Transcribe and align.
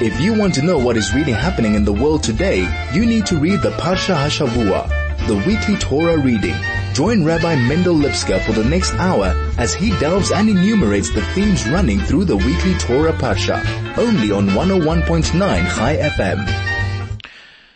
If 0.00 0.20
you 0.20 0.34
want 0.34 0.54
to 0.54 0.62
know 0.62 0.76
what 0.76 0.96
is 0.96 1.14
really 1.14 1.30
happening 1.30 1.76
in 1.76 1.84
the 1.84 1.92
world 1.92 2.24
today, 2.24 2.68
you 2.92 3.06
need 3.06 3.26
to 3.26 3.36
read 3.36 3.62
the 3.62 3.70
Parsha 3.70 4.16
Hashavua, 4.16 5.28
the 5.28 5.36
weekly 5.46 5.76
Torah 5.76 6.18
reading. 6.18 6.56
Join 6.94 7.24
Rabbi 7.24 7.54
Mendel 7.68 7.94
Lipska 7.94 8.44
for 8.44 8.50
the 8.50 8.64
next 8.64 8.92
hour 8.94 9.26
as 9.56 9.72
he 9.72 9.90
delves 10.00 10.32
and 10.32 10.48
enumerates 10.48 11.10
the 11.10 11.22
themes 11.26 11.68
running 11.68 12.00
through 12.00 12.24
the 12.24 12.36
weekly 12.36 12.74
Torah 12.74 13.12
Parsha, 13.12 13.62
only 13.96 14.32
on 14.32 14.48
101.9 14.48 15.30
Chai 15.30 15.96
FM. 15.96 17.30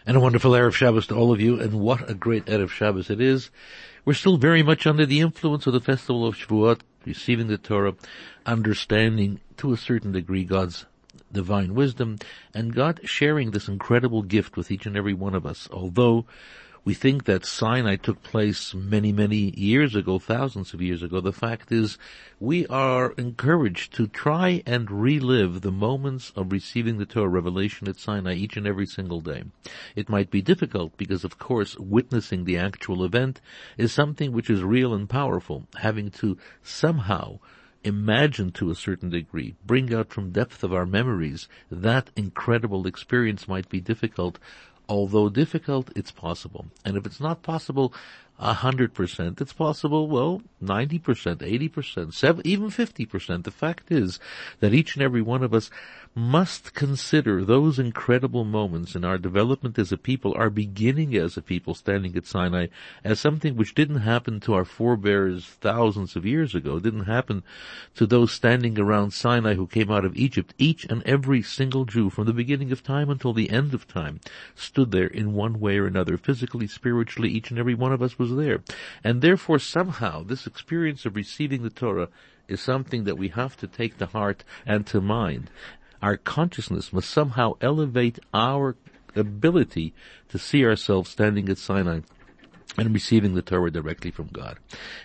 And 0.05 0.17
a 0.17 0.21
wonderful 0.21 0.51
Erev 0.51 0.73
Shabbos 0.73 1.07
to 1.07 1.15
all 1.15 1.31
of 1.33 1.41
you, 1.41 1.61
and 1.61 1.75
what 1.75 2.11
a 2.11 2.15
great 2.15 2.47
Erev 2.47 2.71
Shabbos 2.71 3.11
it 3.11 3.21
is. 3.21 3.49
We're 4.05 4.15
still 4.15 4.39
very 4.39 4.65
much 4.65 4.89
under 4.89 5.07
the 5.07 5.21
influence 5.21 5.69
of 5.69 5.73
the 5.73 5.81
festival 5.81 6.27
of 6.27 6.35
Shavuot, 6.35 6.81
receiving 7.05 7.47
the 7.47 7.59
Torah, 7.59 7.95
understanding 8.45 9.39
to 9.59 9.73
a 9.73 9.77
certain 9.77 10.11
degree 10.11 10.43
God's 10.45 10.85
divine 11.33 11.75
wisdom, 11.75 12.19
and 12.55 12.75
God 12.75 13.01
sharing 13.05 13.51
this 13.51 13.69
incredible 13.69 14.23
gift 14.23 14.57
with 14.57 14.71
each 14.71 14.87
and 14.87 14.97
every 14.97 15.15
one 15.15 15.35
of 15.35 15.47
us. 15.47 15.69
Although 15.73 16.27
we 16.89 16.95
think 16.95 17.25
that 17.25 17.45
Sinai 17.45 17.97
took 17.97 18.23
place 18.23 18.73
many, 18.73 19.13
many 19.13 19.53
years 19.55 19.95
ago, 19.95 20.19
thousands 20.19 20.73
of 20.73 20.81
years 20.81 21.03
ago. 21.03 21.21
The 21.21 21.33
fact 21.33 21.71
is, 21.71 21.99
we 22.41 22.67
are 22.69 23.13
encouraged 23.19 23.93
to 23.97 24.07
try 24.07 24.63
and 24.65 24.91
relive 24.91 25.61
the 25.61 25.71
moments 25.71 26.33
of 26.35 26.51
receiving 26.51 26.97
the 26.97 27.05
Torah 27.05 27.29
revelation 27.29 27.89
at 27.89 27.99
Sinai 27.99 28.35
each 28.35 28.57
and 28.57 28.67
every 28.67 28.87
single 28.87 29.21
day. 29.21 29.45
It 29.97 30.09
might 30.09 30.31
be 30.31 30.41
difficult 30.41 30.97
because, 30.97 31.25
of 31.25 31.39
course, 31.39 31.77
witnessing 31.79 32.45
the 32.45 32.57
actual 32.57 33.05
event 33.05 33.43
is 33.77 33.93
something 33.93 34.33
which 34.33 34.49
is 34.49 34.63
real 34.63 34.95
and 34.95 35.11
powerful. 35.11 35.69
Having 35.77 36.13
to 36.13 36.39
somehow 36.63 37.39
imagine 37.85 38.53
to 38.53 38.71
a 38.71 38.75
certain 38.75 39.11
degree, 39.11 39.55
bring 39.65 39.95
out 39.95 40.13
from 40.13 40.31
depth 40.31 40.63
of 40.63 40.73
our 40.73 40.87
memories 40.87 41.49
that 41.71 42.11
incredible 42.17 42.87
experience 42.87 43.49
might 43.49 43.69
be 43.69 43.81
difficult, 43.81 44.39
although 44.89 45.29
difficult, 45.29 45.91
it's 45.95 46.11
possible. 46.11 46.67
And 46.85 46.97
if 46.97 47.07
it's 47.07 47.21
not 47.21 47.43
possible, 47.43 47.93
a 48.39 48.55
hundred 48.55 48.95
percent. 48.95 49.41
It's 49.41 49.53
possible, 49.53 50.09
well, 50.09 50.43
90%, 50.63 51.01
80%, 51.01 52.43
even 52.45 52.69
50%. 52.69 53.45
The 53.45 53.51
fact 53.51 53.91
is 53.91 54.21
that 54.61 54.73
each 54.73 54.95
and 54.95 55.03
every 55.03 55.23
one 55.23 55.43
of 55.43 55.53
us 55.53 55.71
must 56.19 56.75
consider 56.75 57.45
those 57.45 57.79
incredible 57.79 58.45
moments 58.45 58.97
in 58.97 59.05
our 59.05 59.17
development 59.17 59.79
as 59.79 59.93
a 59.93 59.97
people, 59.97 60.35
our 60.37 60.51
beginning 60.51 61.15
as 61.15 61.37
a 61.37 61.43
people 61.43 61.75
standing 61.75 62.17
at 62.17 62.27
Sinai, 62.27 62.67
as 63.05 63.21
something 63.21 63.55
which 63.55 63.75
didn't 63.75 64.01
happen 64.01 64.41
to 64.41 64.53
our 64.53 64.65
forebears 64.65 65.47
thousands 65.47 66.17
of 66.17 66.27
years 66.27 66.57
ago. 66.57 66.81
Didn't 66.81 67.05
happen 67.05 67.45
to 67.95 68.05
those 68.05 68.33
standing 68.33 68.79
around 68.81 69.13
Sinai 69.13 69.55
who 69.55 69.69
came 69.69 69.93
out 69.93 70.05
of 70.05 70.17
Egypt. 70.17 70.53
Each 70.59 70.85
and 70.87 71.05
every 71.05 71.41
single 71.41 71.85
Jew 71.85 72.11
from 72.11 72.27
the 72.27 72.33
beginning 72.33 72.73
of 72.73 72.83
time 72.83 73.11
until 73.11 73.33
the 73.33 73.51
end 73.51 73.73
of 73.73 73.87
time 73.87 74.19
stood 74.57 74.91
there 74.91 75.07
in 75.07 75.35
one 75.35 75.61
way 75.61 75.79
or 75.79 75.87
another, 75.87 76.19
physically, 76.19 76.67
spiritually, 76.67 77.31
each 77.31 77.51
and 77.51 77.61
every 77.61 77.75
one 77.75 77.93
of 77.93 78.03
us 78.03 78.19
was 78.19 78.35
there. 78.35 78.61
And 79.05 79.23
therefore 79.23 79.61
somehow 79.61 80.25
this 80.25 80.49
experience 80.49 81.07
of 81.07 81.15
receiving 81.15 81.63
the 81.63 81.71
Torah 81.71 82.09
is 82.49 82.61
something 82.61 83.05
that 83.05 83.19
we 83.19 83.29
have 83.29 83.57
to 83.59 83.67
take 83.67 83.99
to 83.99 84.07
heart 84.07 84.43
and 84.67 84.87
to 84.87 85.01
mind 85.01 85.51
our 86.03 86.17
consciousness 86.17 86.93
must 86.93 87.11
somehow 87.11 87.55
elevate 87.61 88.19
our 88.33 88.77
ability 89.15 89.93
to 90.29 90.39
see 90.39 90.65
ourselves 90.65 91.11
standing 91.11 91.49
at 91.49 91.59
Sinai 91.59 92.01
and 92.77 92.95
receiving 92.95 93.35
the 93.35 93.43
Torah 93.43 93.71
directly 93.71 94.11
from 94.11 94.29
God. 94.29 94.59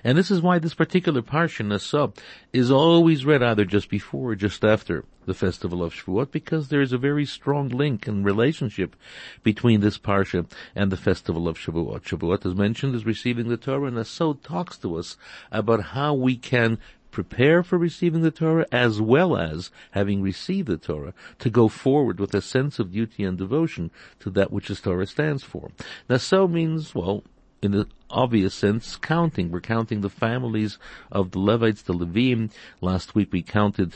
And 0.04 0.18
this 0.18 0.30
is 0.30 0.42
why 0.42 0.60
this 0.60 0.76
particular 0.76 1.22
parsha, 1.22 1.66
Naso, 1.66 2.14
is 2.52 2.70
always 2.70 3.26
read 3.26 3.42
either 3.42 3.66
just 3.66 3.90
before 3.90 4.32
or 4.32 4.36
just 4.36 4.64
after 4.64 5.06
the 5.26 5.34
festival 5.34 5.82
of 5.82 5.94
Shavuot, 5.94 6.32
because 6.32 6.68
there 6.68 6.82
is 6.82 6.94
a 6.94 6.98
very 6.98 7.26
strong 7.26 7.70
link 7.70 8.08
and 8.08 8.26
relationship 8.26 8.96
between 9.42 9.80
this 9.80 9.98
parsha 9.98 10.46
and 10.76 10.92
the 10.92 10.98
festival 10.98 11.48
of 11.48 11.58
Shavuot. 11.58 12.02
Shavuot, 12.02 12.46
as 12.46 12.56
mentioned, 12.56 12.94
is 12.94 13.06
receiving 13.06 13.48
the 13.48 13.58
Torah, 13.58 13.88
and 13.88 13.96
Naso 13.96 14.34
talks 14.34 14.78
to 14.80 14.98
us 14.98 15.18
about 15.52 15.82
how 15.82 16.14
we 16.14 16.36
can 16.36 16.78
prepare 17.14 17.64
for 17.64 17.78
receiving 17.78 18.22
the 18.22 18.32
Torah 18.32 18.66
as 18.72 19.00
well 19.00 19.38
as 19.38 19.72
having 19.92 20.22
received 20.22 20.68
the 20.68 20.78
Torah 20.78 21.14
to 21.40 21.50
go 21.50 21.70
forward 21.70 22.20
with 22.20 22.34
a 22.34 22.42
sense 22.42 22.80
of 22.80 22.92
duty 22.92 23.24
and 23.24 23.38
devotion 23.38 23.92
to 24.20 24.30
that 24.32 24.52
which 24.52 24.68
the 24.68 24.76
Torah 24.76 25.08
stands 25.08 25.44
for. 25.44 25.72
Naso 26.10 26.48
means, 26.48 26.94
well, 26.96 27.24
in 27.62 27.72
the 27.72 27.88
obvious 28.10 28.56
sense, 28.56 28.98
counting. 28.98 29.52
We're 29.52 29.62
counting 29.62 30.02
the 30.02 30.10
families 30.10 30.80
of 31.12 31.32
the 31.32 31.40
Levites, 31.40 31.84
the 31.84 31.94
Levim. 31.94 32.52
Last 32.82 33.16
week 33.16 33.32
we 33.32 33.44
counted 33.44 33.94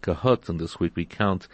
Kahat, 0.00 0.48
and 0.48 0.60
this 0.60 0.78
week 0.78 0.94
we 0.94 1.04
count 1.04 1.48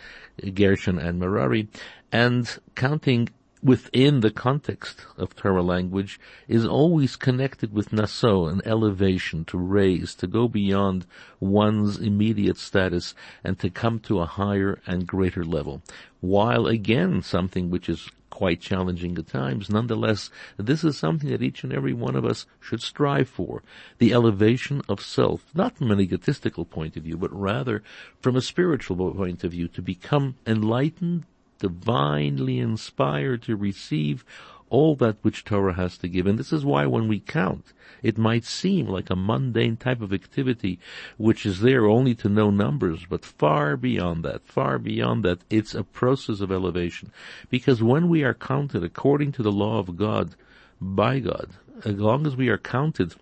Gershon 0.54 0.98
and 0.98 1.18
Merari, 1.18 1.68
and 2.12 2.58
counting 2.74 3.30
within 3.62 4.20
the 4.20 4.30
context 4.30 5.04
of 5.16 5.34
Torah 5.34 5.62
language 5.62 6.20
is 6.46 6.64
always 6.64 7.16
connected 7.16 7.72
with 7.72 7.92
naso, 7.92 8.46
an 8.46 8.62
elevation, 8.64 9.44
to 9.46 9.58
raise, 9.58 10.14
to 10.16 10.26
go 10.26 10.48
beyond 10.48 11.06
one's 11.40 11.98
immediate 11.98 12.56
status 12.56 13.14
and 13.42 13.58
to 13.58 13.70
come 13.70 13.98
to 14.00 14.20
a 14.20 14.26
higher 14.26 14.80
and 14.86 15.06
greater 15.06 15.44
level. 15.44 15.82
While 16.20 16.66
again, 16.66 17.22
something 17.22 17.70
which 17.70 17.88
is 17.88 18.10
quite 18.30 18.60
challenging 18.60 19.18
at 19.18 19.26
times, 19.26 19.68
nonetheless, 19.68 20.30
this 20.56 20.84
is 20.84 20.96
something 20.96 21.30
that 21.30 21.42
each 21.42 21.64
and 21.64 21.72
every 21.72 21.92
one 21.92 22.14
of 22.14 22.24
us 22.24 22.46
should 22.60 22.80
strive 22.80 23.28
for. 23.28 23.62
The 23.98 24.12
elevation 24.12 24.82
of 24.88 25.00
self, 25.00 25.46
not 25.54 25.76
from 25.76 25.90
an 25.90 26.00
egotistical 26.00 26.64
point 26.64 26.96
of 26.96 27.02
view, 27.02 27.16
but 27.16 27.32
rather 27.32 27.82
from 28.20 28.36
a 28.36 28.40
spiritual 28.40 29.12
point 29.12 29.42
of 29.42 29.50
view, 29.52 29.66
to 29.68 29.82
become 29.82 30.36
enlightened 30.46 31.24
divinely 31.58 32.58
inspired 32.58 33.42
to 33.42 33.56
receive 33.56 34.24
all 34.70 34.94
that 34.96 35.16
which 35.22 35.44
Torah 35.44 35.74
has 35.74 35.96
to 35.98 36.08
give. 36.08 36.26
And 36.26 36.38
this 36.38 36.52
is 36.52 36.64
why 36.64 36.86
when 36.86 37.08
we 37.08 37.20
count, 37.20 37.72
it 38.02 38.18
might 38.18 38.44
seem 38.44 38.86
like 38.86 39.10
a 39.10 39.16
mundane 39.16 39.76
type 39.76 40.00
of 40.00 40.12
activity 40.12 40.78
which 41.16 41.46
is 41.46 41.60
there 41.60 41.86
only 41.86 42.14
to 42.16 42.28
know 42.28 42.50
numbers, 42.50 43.06
but 43.08 43.24
far 43.24 43.76
beyond 43.76 44.24
that, 44.24 44.46
far 44.46 44.78
beyond 44.78 45.24
that, 45.24 45.40
it's 45.50 45.74
a 45.74 45.84
process 45.84 46.40
of 46.40 46.52
elevation. 46.52 47.10
Because 47.50 47.82
when 47.82 48.08
we 48.08 48.22
are 48.22 48.34
counted 48.34 48.84
according 48.84 49.32
to 49.32 49.42
the 49.42 49.52
law 49.52 49.78
of 49.78 49.96
God, 49.96 50.34
by 50.80 51.18
God, 51.18 51.50
as 51.84 51.96
long 51.96 52.26
as 52.26 52.36
we 52.36 52.48
are 52.48 52.58
counted 52.58 53.14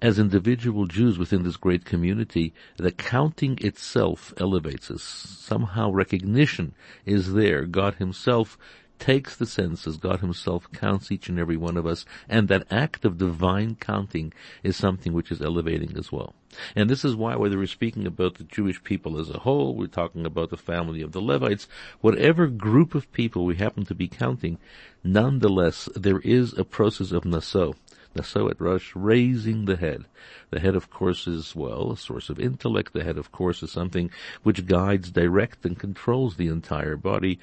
as 0.00 0.18
individual 0.18 0.86
Jews 0.86 1.18
within 1.18 1.42
this 1.42 1.56
great 1.56 1.84
community, 1.84 2.52
the 2.76 2.92
counting 2.92 3.58
itself 3.60 4.32
elevates 4.38 4.90
us. 4.90 5.02
Somehow 5.02 5.90
recognition 5.90 6.74
is 7.04 7.32
there. 7.32 7.64
God 7.64 7.94
himself 7.94 8.58
takes 8.98 9.36
the 9.36 9.46
census. 9.46 9.96
God 9.96 10.20
himself 10.20 10.70
counts 10.72 11.10
each 11.12 11.28
and 11.28 11.38
every 11.38 11.56
one 11.56 11.76
of 11.76 11.86
us. 11.86 12.04
And 12.28 12.48
that 12.48 12.66
act 12.70 13.04
of 13.04 13.18
divine 13.18 13.76
counting 13.76 14.32
is 14.62 14.76
something 14.76 15.12
which 15.12 15.30
is 15.30 15.42
elevating 15.42 15.96
as 15.96 16.10
well. 16.10 16.34
And 16.74 16.88
this 16.88 17.04
is 17.04 17.14
why 17.14 17.36
whether 17.36 17.58
we're 17.58 17.66
speaking 17.66 18.06
about 18.06 18.36
the 18.36 18.44
Jewish 18.44 18.82
people 18.82 19.18
as 19.18 19.28
a 19.28 19.40
whole, 19.40 19.74
we're 19.74 19.88
talking 19.88 20.24
about 20.24 20.50
the 20.50 20.56
family 20.56 21.02
of 21.02 21.12
the 21.12 21.20
Levites, 21.20 21.68
whatever 22.00 22.46
group 22.46 22.94
of 22.94 23.12
people 23.12 23.44
we 23.44 23.56
happen 23.56 23.84
to 23.84 23.94
be 23.94 24.08
counting, 24.08 24.58
nonetheless, 25.04 25.88
there 25.94 26.20
is 26.20 26.56
a 26.56 26.64
process 26.64 27.12
of 27.12 27.24
naso 27.24 27.74
so 28.22 28.48
at 28.48 28.60
Rosh, 28.60 28.92
raising 28.94 29.64
the 29.64 29.76
head. 29.76 30.04
The 30.50 30.60
head, 30.60 30.76
of 30.76 30.90
course, 30.90 31.26
is, 31.26 31.54
well, 31.54 31.92
a 31.92 31.96
source 31.96 32.28
of 32.30 32.38
intellect. 32.38 32.92
The 32.92 33.04
head, 33.04 33.18
of 33.18 33.32
course, 33.32 33.62
is 33.62 33.72
something 33.72 34.10
which 34.42 34.66
guides, 34.66 35.10
directs, 35.10 35.64
and 35.64 35.78
controls 35.78 36.36
the 36.36 36.48
entire 36.48 36.96
body. 36.96 37.38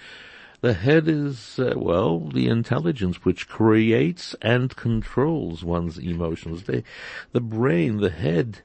The 0.61 0.73
head 0.73 1.09
is, 1.09 1.59
uh, 1.59 1.73
well, 1.75 2.19
the 2.19 2.47
intelligence 2.47 3.25
which 3.25 3.49
creates 3.49 4.33
and 4.41 4.73
controls 4.73 5.63
one's 5.63 5.97
emotions. 5.97 6.63
The, 6.63 6.83
the 7.33 7.41
brain, 7.41 7.97
the 7.97 8.09
head, 8.09 8.59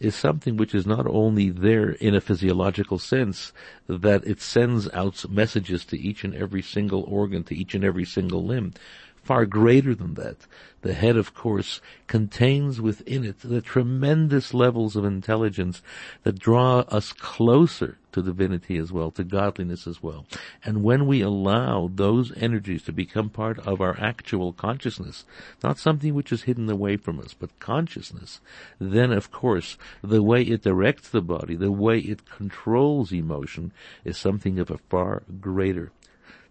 is 0.00 0.14
something 0.14 0.56
which 0.56 0.74
is 0.74 0.86
not 0.86 1.06
only 1.06 1.50
there 1.50 1.90
in 1.90 2.14
a 2.14 2.20
physiological 2.20 2.98
sense, 2.98 3.52
that 3.86 4.24
it 4.24 4.40
sends 4.40 4.88
out 4.90 5.28
messages 5.28 5.84
to 5.84 5.98
each 5.98 6.24
and 6.24 6.34
every 6.34 6.62
single 6.62 7.02
organ, 7.02 7.44
to 7.44 7.54
each 7.54 7.74
and 7.74 7.84
every 7.84 8.06
single 8.06 8.44
limb, 8.44 8.72
far 9.22 9.46
greater 9.46 9.94
than 9.94 10.14
that. 10.14 10.46
The 10.82 10.94
head, 10.94 11.16
of 11.16 11.34
course, 11.34 11.80
contains 12.06 12.80
within 12.80 13.24
it 13.24 13.40
the 13.40 13.60
tremendous 13.60 14.54
levels 14.54 14.96
of 14.96 15.04
intelligence 15.04 15.82
that 16.22 16.38
draw 16.38 16.80
us 16.88 17.12
closer 17.12 17.98
to 18.12 18.22
divinity 18.22 18.78
as 18.78 18.90
well, 18.90 19.10
to 19.12 19.22
godliness 19.22 19.86
as 19.86 20.02
well. 20.02 20.26
And 20.64 20.82
when 20.82 21.06
we 21.06 21.20
allow 21.20 21.90
those 21.94 22.32
energies 22.36 22.82
to 22.84 22.92
become 22.92 23.28
part 23.28 23.58
of 23.60 23.80
our 23.80 23.98
actual 24.00 24.52
consciousness, 24.52 25.24
not 25.62 25.78
something 25.78 26.14
which 26.14 26.32
is 26.32 26.44
hidden 26.44 26.68
away 26.70 26.96
from 26.96 27.20
us, 27.20 27.34
but 27.34 27.58
consciousness, 27.60 28.40
then 28.80 29.12
of 29.12 29.30
course 29.30 29.76
the 30.02 30.22
way 30.22 30.42
it 30.42 30.62
directs 30.62 31.08
the 31.08 31.20
body, 31.20 31.54
the 31.54 31.70
way 31.70 31.98
it 31.98 32.28
controls 32.28 33.12
emotion 33.12 33.72
is 34.04 34.16
something 34.16 34.58
of 34.58 34.70
a 34.70 34.78
far 34.78 35.22
greater 35.40 35.92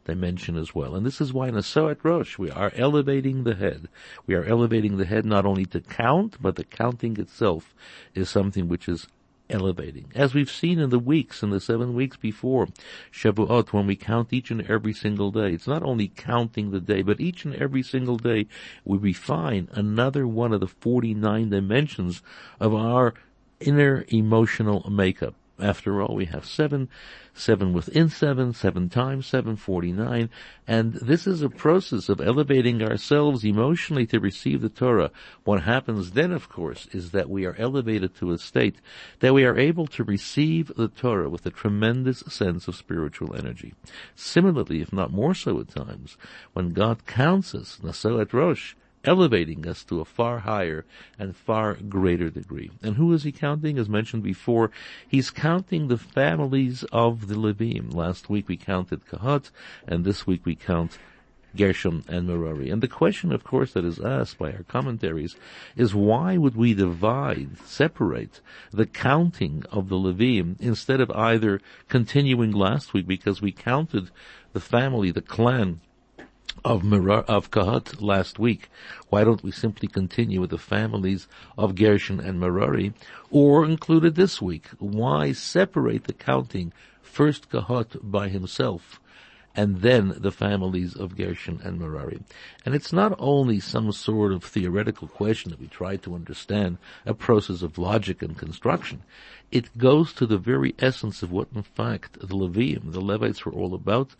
dimension 0.09 0.57
as 0.57 0.73
well. 0.73 0.95
And 0.95 1.06
this 1.06 1.21
is 1.21 1.31
why 1.31 1.47
in 1.47 1.56
a 1.56 1.63
Soat 1.63 2.00
Rosh 2.03 2.38
we 2.38 2.50
are 2.50 2.71
elevating 2.75 3.44
the 3.44 3.56
head. 3.56 3.88
We 4.25 4.33
are 4.35 4.44
elevating 4.44 4.97
the 4.97 5.06
head 5.06 5.25
not 5.25 5.45
only 5.45 5.65
to 5.67 5.81
count, 5.81 6.38
but 6.41 6.56
the 6.56 6.63
counting 6.63 7.19
itself 7.19 7.75
is 8.15 8.29
something 8.29 8.67
which 8.67 8.89
is 8.89 9.07
elevating. 9.50 10.11
As 10.15 10.33
we've 10.33 10.50
seen 10.50 10.79
in 10.79 10.89
the 10.89 11.00
weeks, 11.00 11.44
in 11.44 11.50
the 11.50 11.59
seven 11.59 11.94
weeks 11.94 12.17
before 12.17 12.67
Shavuot, 13.11 13.73
when 13.73 13.88
we 13.88 13.95
count 13.95 14.33
each 14.33 14.51
and 14.51 14.61
every 14.69 14.94
single 14.94 15.31
day, 15.31 15.53
it's 15.53 15.67
not 15.67 15.83
only 15.83 16.07
counting 16.07 16.71
the 16.71 16.81
day, 16.81 17.01
but 17.01 17.19
each 17.19 17.45
and 17.45 17.56
every 17.56 17.83
single 17.83 18.17
day 18.17 18.47
we 18.85 18.97
refine 18.97 19.67
another 19.71 20.27
one 20.27 20.53
of 20.53 20.59
the 20.59 20.67
49 20.67 21.50
dimensions 21.50 22.21
of 22.59 22.73
our 22.73 23.13
inner 23.59 24.06
emotional 24.09 24.89
makeup. 24.89 25.35
After 25.61 26.01
all, 26.01 26.15
we 26.15 26.25
have 26.25 26.45
seven, 26.45 26.88
seven 27.33 27.73
within 27.73 28.09
seven, 28.09 28.53
seven 28.53 28.88
times 28.89 29.27
seven, 29.27 29.56
forty-nine, 29.56 30.29
and 30.67 30.94
this 30.94 31.27
is 31.27 31.41
a 31.41 31.50
process 31.50 32.07
of 32.07 32.21
elevating 32.21 32.81
ourselves 32.81 33.44
emotionally 33.44 34.06
to 34.07 34.19
receive 34.19 34.61
the 34.61 34.69
Torah. 34.69 35.11
What 35.44 35.63
happens 35.63 36.11
then, 36.11 36.31
of 36.31 36.47
course, 36.47 36.88
is 36.94 37.11
that 37.11 37.29
we 37.29 37.45
are 37.45 37.56
elevated 37.57 38.15
to 38.15 38.31
a 38.31 38.38
state 38.38 38.77
that 39.19 39.33
we 39.33 39.44
are 39.44 39.57
able 39.57 39.88
to 39.88 40.03
receive 40.03 40.71
the 40.77 40.88
Torah 40.88 41.29
with 41.29 41.45
a 41.45 41.51
tremendous 41.51 42.19
sense 42.27 42.67
of 42.67 42.75
spiritual 42.75 43.35
energy. 43.35 43.73
Similarly, 44.15 44.81
if 44.81 44.94
not 44.94 45.11
more 45.11 45.33
so 45.33 45.59
at 45.59 45.69
times, 45.69 46.17
when 46.53 46.73
God 46.73 47.06
counts 47.06 47.53
us, 47.53 47.79
Naso 47.83 48.19
et 48.19 48.33
Rosh, 48.33 48.75
elevating 49.06 49.68
us 49.68 49.84
to 49.86 50.01
a 50.01 50.06
far 50.06 50.40
higher 50.40 50.86
and 51.18 51.36
far 51.36 51.75
greater 51.75 52.30
degree. 52.30 52.72
And 52.84 52.96
who 52.96 53.13
is 53.13 53.24
he 53.24 53.31
counting? 53.31 53.78
As 53.78 53.90
mentioned 53.90 54.24
before, 54.24 54.72
he's 55.07 55.31
counting 55.31 55.88
the 55.88 55.98
families 55.98 56.84
of 56.92 57.28
the 57.28 57.36
Levim. 57.36 57.94
Last 57.94 58.30
week 58.30 58.48
we 58.48 58.57
counted 58.57 59.06
Kahat, 59.06 59.51
and 59.88 60.04
this 60.04 60.28
week 60.28 60.46
we 60.46 60.56
count 60.56 60.98
Gershon 61.56 62.04
and 62.07 62.28
Merari. 62.28 62.69
And 62.69 62.81
the 62.81 62.88
question, 62.88 63.31
of 63.31 63.44
course, 63.44 63.74
that 63.74 63.86
is 63.86 64.00
asked 64.00 64.38
by 64.38 64.51
our 64.51 64.63
commentaries 64.63 65.36
is 65.75 65.95
why 65.95 66.38
would 66.38 66.56
we 66.56 66.74
divide, 66.74 67.57
separate 67.66 68.42
the 68.72 68.86
counting 68.86 69.63
of 69.72 69.90
the 69.90 69.95
Levim 69.95 70.60
instead 70.60 71.02
of 71.02 71.10
either 71.12 71.60
continuing 71.88 72.52
last 72.52 72.94
week 72.94 73.07
because 73.07 73.42
we 73.42 73.52
counted 73.52 74.12
the 74.54 74.60
family, 74.60 75.10
the 75.12 75.22
clan 75.22 75.81
of 76.66 76.84
Mirar, 76.84 77.24
of 77.28 77.51
Kahat 77.51 78.01
last 78.01 78.40
week. 78.40 78.69
Why 79.10 79.24
don't 79.24 79.44
we 79.44 79.51
simply 79.51 79.88
continue 79.88 80.42
with 80.42 80.50
the 80.50 80.57
families 80.57 81.28
of 81.57 81.75
Gershon 81.75 82.19
and 82.19 82.40
Merari, 82.40 82.94
or 83.30 83.66
include 83.66 84.06
it 84.06 84.16
this 84.16 84.42
week? 84.42 84.68
Why 84.80 85.31
separate 85.31 86.06
the 86.06 86.13
counting 86.13 86.74
first 87.01 87.50
Kahat 87.50 87.98
by 88.01 88.30
himself? 88.30 89.00
and 89.56 89.81
then 89.81 90.13
the 90.16 90.31
families 90.31 90.96
of 90.96 91.18
Gershon 91.18 91.60
and 91.63 91.80
Merari. 91.80 92.22
And 92.66 92.75
it's 92.75 92.94
not 92.94 93.16
only 93.19 93.60
some 93.60 93.92
sort 93.92 94.31
of 94.31 94.44
theoretical 94.44 95.07
question 95.07 95.52
that 95.52 95.60
we 95.60 95.68
try 95.68 95.98
to 95.98 96.16
understand, 96.16 96.78
a 97.06 97.13
process 97.13 97.62
of 97.62 97.78
logic 97.78 98.22
and 98.22 98.38
construction. 98.38 99.02
It 99.52 99.78
goes 99.78 100.13
to 100.13 100.25
the 100.25 100.38
very 100.38 100.75
essence 100.80 101.24
of 101.24 101.31
what 101.31 101.50
in 101.54 101.63
fact 101.63 102.19
the 102.19 102.28
Levium, 102.28 102.94
the 102.94 103.02
Levites 103.02 103.44
were 103.44 103.52
all 103.52 103.74
about, 103.74 104.16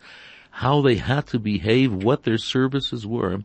how 0.50 0.80
they 0.80 0.96
had 0.96 1.26
to 1.28 1.38
behave, 1.38 1.92
what 1.92 2.24
their 2.24 2.38
services 2.38 3.06
were, 3.06 3.42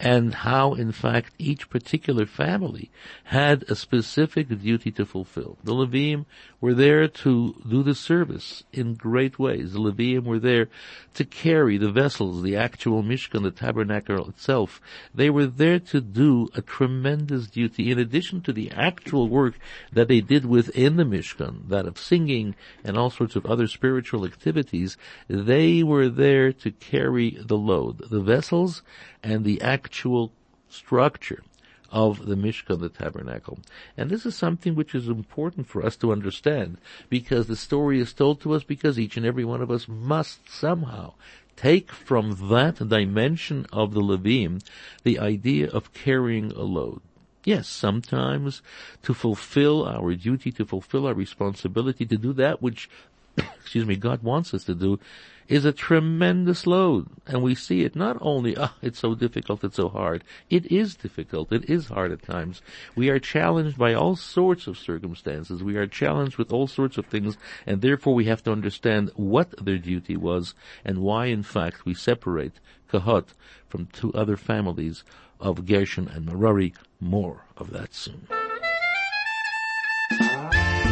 and 0.00 0.32
how 0.34 0.74
in 0.74 0.92
fact 0.92 1.32
each 1.38 1.68
particular 1.68 2.24
family 2.24 2.90
had 3.24 3.64
a 3.68 3.74
specific 3.74 4.48
duty 4.60 4.90
to 4.92 5.04
fulfill. 5.04 5.58
The 5.64 5.74
Levim 5.74 6.24
were 6.60 6.74
there 6.74 7.08
to 7.08 7.54
do 7.68 7.82
the 7.82 7.94
service 7.94 8.62
in 8.72 8.94
great 8.94 9.38
ways. 9.38 9.72
The 9.72 9.80
Levim 9.80 10.24
were 10.24 10.38
there 10.38 10.68
to 11.14 11.24
carry 11.24 11.78
the 11.78 11.90
vessels, 11.90 12.42
the 12.42 12.56
actual 12.56 13.02
Mishkan, 13.02 13.42
the 13.42 13.50
tabernacle 13.50 14.28
itself. 14.28 14.80
They 15.14 15.30
were 15.30 15.46
there 15.46 15.80
to 15.80 16.00
do 16.00 16.48
a 16.54 16.62
tremendous 16.62 17.48
duty 17.48 17.90
in 17.90 17.98
addition 17.98 18.40
to 18.42 18.52
the 18.52 18.70
actual 18.70 19.28
work 19.28 19.54
that 19.92 20.08
they 20.08 20.20
did 20.20 20.44
within 20.44 20.96
the 20.96 21.04
Mishkan, 21.04 21.68
that 21.68 21.86
of 21.86 21.98
singing 21.98 22.54
and 22.84 22.96
all 22.96 23.10
sorts 23.10 23.36
of 23.36 23.46
other 23.46 23.66
spiritual 23.66 24.24
activities. 24.24 24.96
They 25.28 25.82
were 25.82 26.08
there 26.08 26.52
to 26.52 26.70
carry 26.70 27.38
the 27.40 27.58
load, 27.58 28.10
the 28.10 28.20
vessels 28.20 28.82
and 29.22 29.44
the 29.44 29.60
actual 29.62 30.32
structure 30.68 31.42
of 31.90 32.26
the 32.26 32.34
Mishkan, 32.34 32.80
the 32.80 32.88
tabernacle. 32.88 33.58
And 33.96 34.10
this 34.10 34.26
is 34.26 34.36
something 34.36 34.74
which 34.74 34.94
is 34.94 35.08
important 35.08 35.66
for 35.66 35.84
us 35.84 35.96
to 35.96 36.12
understand 36.12 36.78
because 37.08 37.46
the 37.46 37.56
story 37.56 37.98
is 38.00 38.12
told 38.12 38.40
to 38.42 38.54
us 38.54 38.62
because 38.62 38.98
each 38.98 39.16
and 39.16 39.24
every 39.24 39.44
one 39.44 39.62
of 39.62 39.70
us 39.70 39.88
must 39.88 40.50
somehow 40.50 41.14
take 41.56 41.90
from 41.90 42.48
that 42.50 42.88
dimension 42.88 43.66
of 43.72 43.92
the 43.92 44.00
Levim 44.00 44.62
the 45.02 45.18
idea 45.18 45.68
of 45.70 45.92
carrying 45.92 46.52
a 46.52 46.62
load. 46.62 47.00
Yes, 47.44 47.66
sometimes 47.68 48.62
to 49.02 49.14
fulfill 49.14 49.86
our 49.86 50.14
duty, 50.14 50.52
to 50.52 50.66
fulfill 50.66 51.06
our 51.06 51.14
responsibility, 51.14 52.04
to 52.04 52.16
do 52.16 52.32
that 52.34 52.60
which, 52.60 52.90
excuse 53.38 53.86
me, 53.86 53.96
God 53.96 54.22
wants 54.22 54.52
us 54.52 54.64
to 54.64 54.74
do, 54.74 55.00
is 55.48 55.64
a 55.64 55.72
tremendous 55.72 56.66
load. 56.66 57.08
And 57.26 57.42
we 57.42 57.54
see 57.54 57.82
it 57.82 57.96
not 57.96 58.18
only, 58.20 58.56
oh, 58.56 58.70
it's 58.82 58.98
so 58.98 59.14
difficult, 59.14 59.64
it's 59.64 59.76
so 59.76 59.88
hard. 59.88 60.22
It 60.50 60.70
is 60.70 60.94
difficult, 60.94 61.52
it 61.52 61.68
is 61.68 61.88
hard 61.88 62.12
at 62.12 62.22
times. 62.22 62.62
We 62.94 63.08
are 63.08 63.18
challenged 63.18 63.78
by 63.78 63.94
all 63.94 64.14
sorts 64.14 64.66
of 64.66 64.78
circumstances. 64.78 65.62
We 65.62 65.76
are 65.76 65.86
challenged 65.86 66.36
with 66.36 66.52
all 66.52 66.66
sorts 66.66 66.98
of 66.98 67.06
things, 67.06 67.36
and 67.66 67.80
therefore 67.80 68.14
we 68.14 68.26
have 68.26 68.42
to 68.44 68.52
understand 68.52 69.10
what 69.16 69.64
their 69.64 69.78
duty 69.78 70.16
was 70.16 70.54
and 70.84 70.98
why 70.98 71.26
in 71.26 71.42
fact 71.42 71.86
we 71.86 71.94
separate 71.94 72.60
Kahat 72.92 73.28
from 73.68 73.86
two 73.86 74.12
other 74.12 74.36
families 74.36 75.04
of 75.40 75.66
Gershon 75.66 76.08
and 76.08 76.26
Merari. 76.26 76.74
More 77.00 77.44
of 77.56 77.70
that 77.70 77.94
soon. 77.94 78.26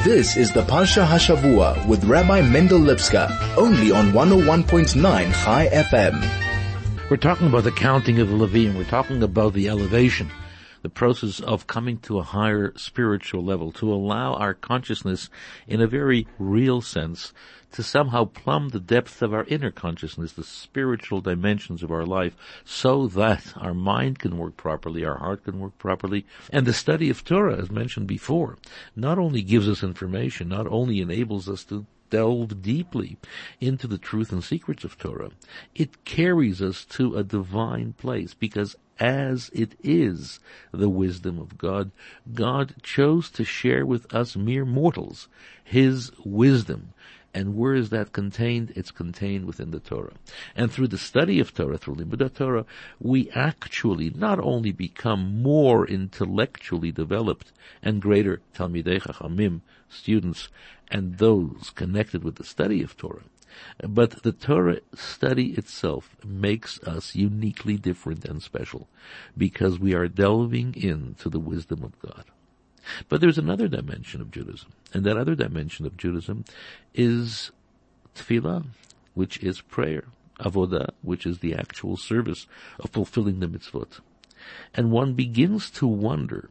This 0.07 0.37
is 0.37 0.53
the 0.53 0.63
Parsha 0.63 1.05
Hashavua 1.05 1.85
with 1.89 2.05
Rabbi 2.05 2.41
Mendel 2.41 2.79
Lipska, 2.79 3.57
only 3.57 3.91
on 3.91 4.13
101.9 4.13 4.95
Chai 5.03 5.67
FM. 5.67 7.11
We're 7.11 7.17
talking 7.17 7.49
about 7.49 7.65
the 7.65 7.73
counting 7.73 8.21
of 8.21 8.29
the 8.29 8.37
Levim. 8.37 8.77
We're 8.77 8.85
talking 8.85 9.21
about 9.21 9.55
the 9.55 9.69
elevation, 9.69 10.31
the 10.83 10.89
process 10.89 11.41
of 11.41 11.67
coming 11.67 11.99
to 12.03 12.21
a 12.21 12.23
higher 12.23 12.73
spiritual 12.77 13.43
level, 13.43 13.73
to 13.73 13.93
allow 13.93 14.35
our 14.35 14.55
consciousness 14.55 15.29
in 15.67 15.81
a 15.81 15.89
very 15.89 16.29
real 16.39 16.81
sense 16.81 17.33
to 17.73 17.83
somehow 17.83 18.25
plumb 18.25 18.71
the 18.71 18.81
depth 18.81 19.23
of 19.23 19.35
our 19.35 19.45
inner 19.45 19.71
consciousness, 19.71 20.33
the 20.33 20.45
spiritual 20.45 21.21
dimensions 21.21 21.83
of 21.83 21.91
our 21.91 22.07
life, 22.07 22.37
so 22.65 23.07
that 23.09 23.53
our 23.57 23.75
mind 23.75 24.19
can 24.19 24.39
work 24.39 24.57
properly, 24.57 25.05
our 25.05 25.19
heart 25.19 25.45
can 25.45 25.59
work 25.61 25.77
properly. 25.79 26.25
And 26.53 26.67
the 26.67 26.73
study 26.73 27.11
of 27.11 27.25
Torah, 27.25 27.59
as 27.59 27.71
mentioned 27.71 28.07
before, 28.07 28.57
not 28.95 29.19
only 29.19 29.43
gives 29.43 29.69
us 29.69 29.83
information, 29.83 30.49
not 30.49 30.67
only 30.67 31.01
enables 31.01 31.49
us 31.49 31.65
to 31.65 31.87
delve 32.11 32.63
deeply 32.63 33.17
into 33.61 33.87
the 33.87 33.99
truth 33.99 34.33
and 34.33 34.43
secrets 34.43 34.85
of 34.85 34.97
Torah, 34.99 35.31
it 35.75 36.05
carries 36.05 36.63
us 36.63 36.85
to 36.85 37.17
a 37.17 37.25
divine 37.25 37.93
place 37.95 38.35
because 38.35 38.77
as 38.99 39.51
it 39.53 39.75
is 39.83 40.41
the 40.73 40.89
wisdom 40.89 41.39
of 41.39 41.59
God, 41.59 41.91
God 42.33 42.75
chose 42.83 43.29
to 43.31 43.45
share 43.45 43.85
with 43.85 44.13
us 44.15 44.37
mere 44.37 44.65
mortals 44.65 45.29
His 45.63 46.11
wisdom 46.25 46.95
and 47.37 47.55
where 47.55 47.75
is 47.75 47.91
that 47.91 48.13
contained? 48.13 48.73
It's 48.75 48.91
contained 48.91 49.45
within 49.45 49.71
the 49.71 49.79
Torah. 49.79 50.15
And 50.55 50.73
through 50.73 50.89
the 50.89 50.97
study 50.97 51.39
of 51.39 51.53
Torah, 51.53 51.77
through 51.77 51.97
Limud 51.97 52.35
Torah, 52.35 52.65
we 52.99 53.31
actually 53.33 54.09
not 54.09 54.41
only 54.41 54.73
become 54.73 55.43
more 55.43 55.87
intellectually 55.87 56.91
developed 56.91 57.53
and 57.83 58.01
greater 58.01 58.41
Talmidei 58.55 59.03
Chachamim, 59.03 59.61
students, 59.91 60.49
and 60.91 61.19
those 61.19 61.73
connected 61.75 62.25
with 62.25 62.37
the 62.37 62.45
study 62.45 62.83
of 62.83 62.97
Torah, 62.97 63.25
but 63.87 64.23
the 64.23 64.33
Torah 64.33 64.81
study 64.95 65.49
itself 65.59 66.17
makes 66.25 66.81
us 66.85 67.15
uniquely 67.15 67.77
different 67.77 68.25
and 68.25 68.43
special 68.43 68.89
because 69.37 69.79
we 69.79 69.93
are 69.95 70.09
delving 70.09 70.75
into 70.75 71.29
the 71.29 71.41
wisdom 71.41 71.85
of 71.85 72.01
God. 72.01 72.25
But 73.09 73.21
there's 73.21 73.39
another 73.39 73.69
dimension 73.69 74.21
of 74.21 74.31
Judaism, 74.31 74.73
and 74.93 75.05
that 75.05 75.17
other 75.17 75.35
dimension 75.35 75.87
of 75.87 75.97
Judaism 75.97 76.45
is 76.95 77.51
tefillah, 78.15 78.67
which 79.15 79.39
is 79.39 79.61
prayer, 79.61 80.05
avodah, 80.41 80.91
which 81.03 81.27
is 81.27 81.39
the 81.39 81.55
actual 81.55 81.97
service 81.97 82.47
of 82.79 82.91
fulfilling 82.91 83.41
the 83.41 83.49
mitzvot. 83.49 84.01
And 84.75 84.91
one 84.91 85.15
begins 85.15 85.71
to 85.73 85.87
wonder, 85.87 86.51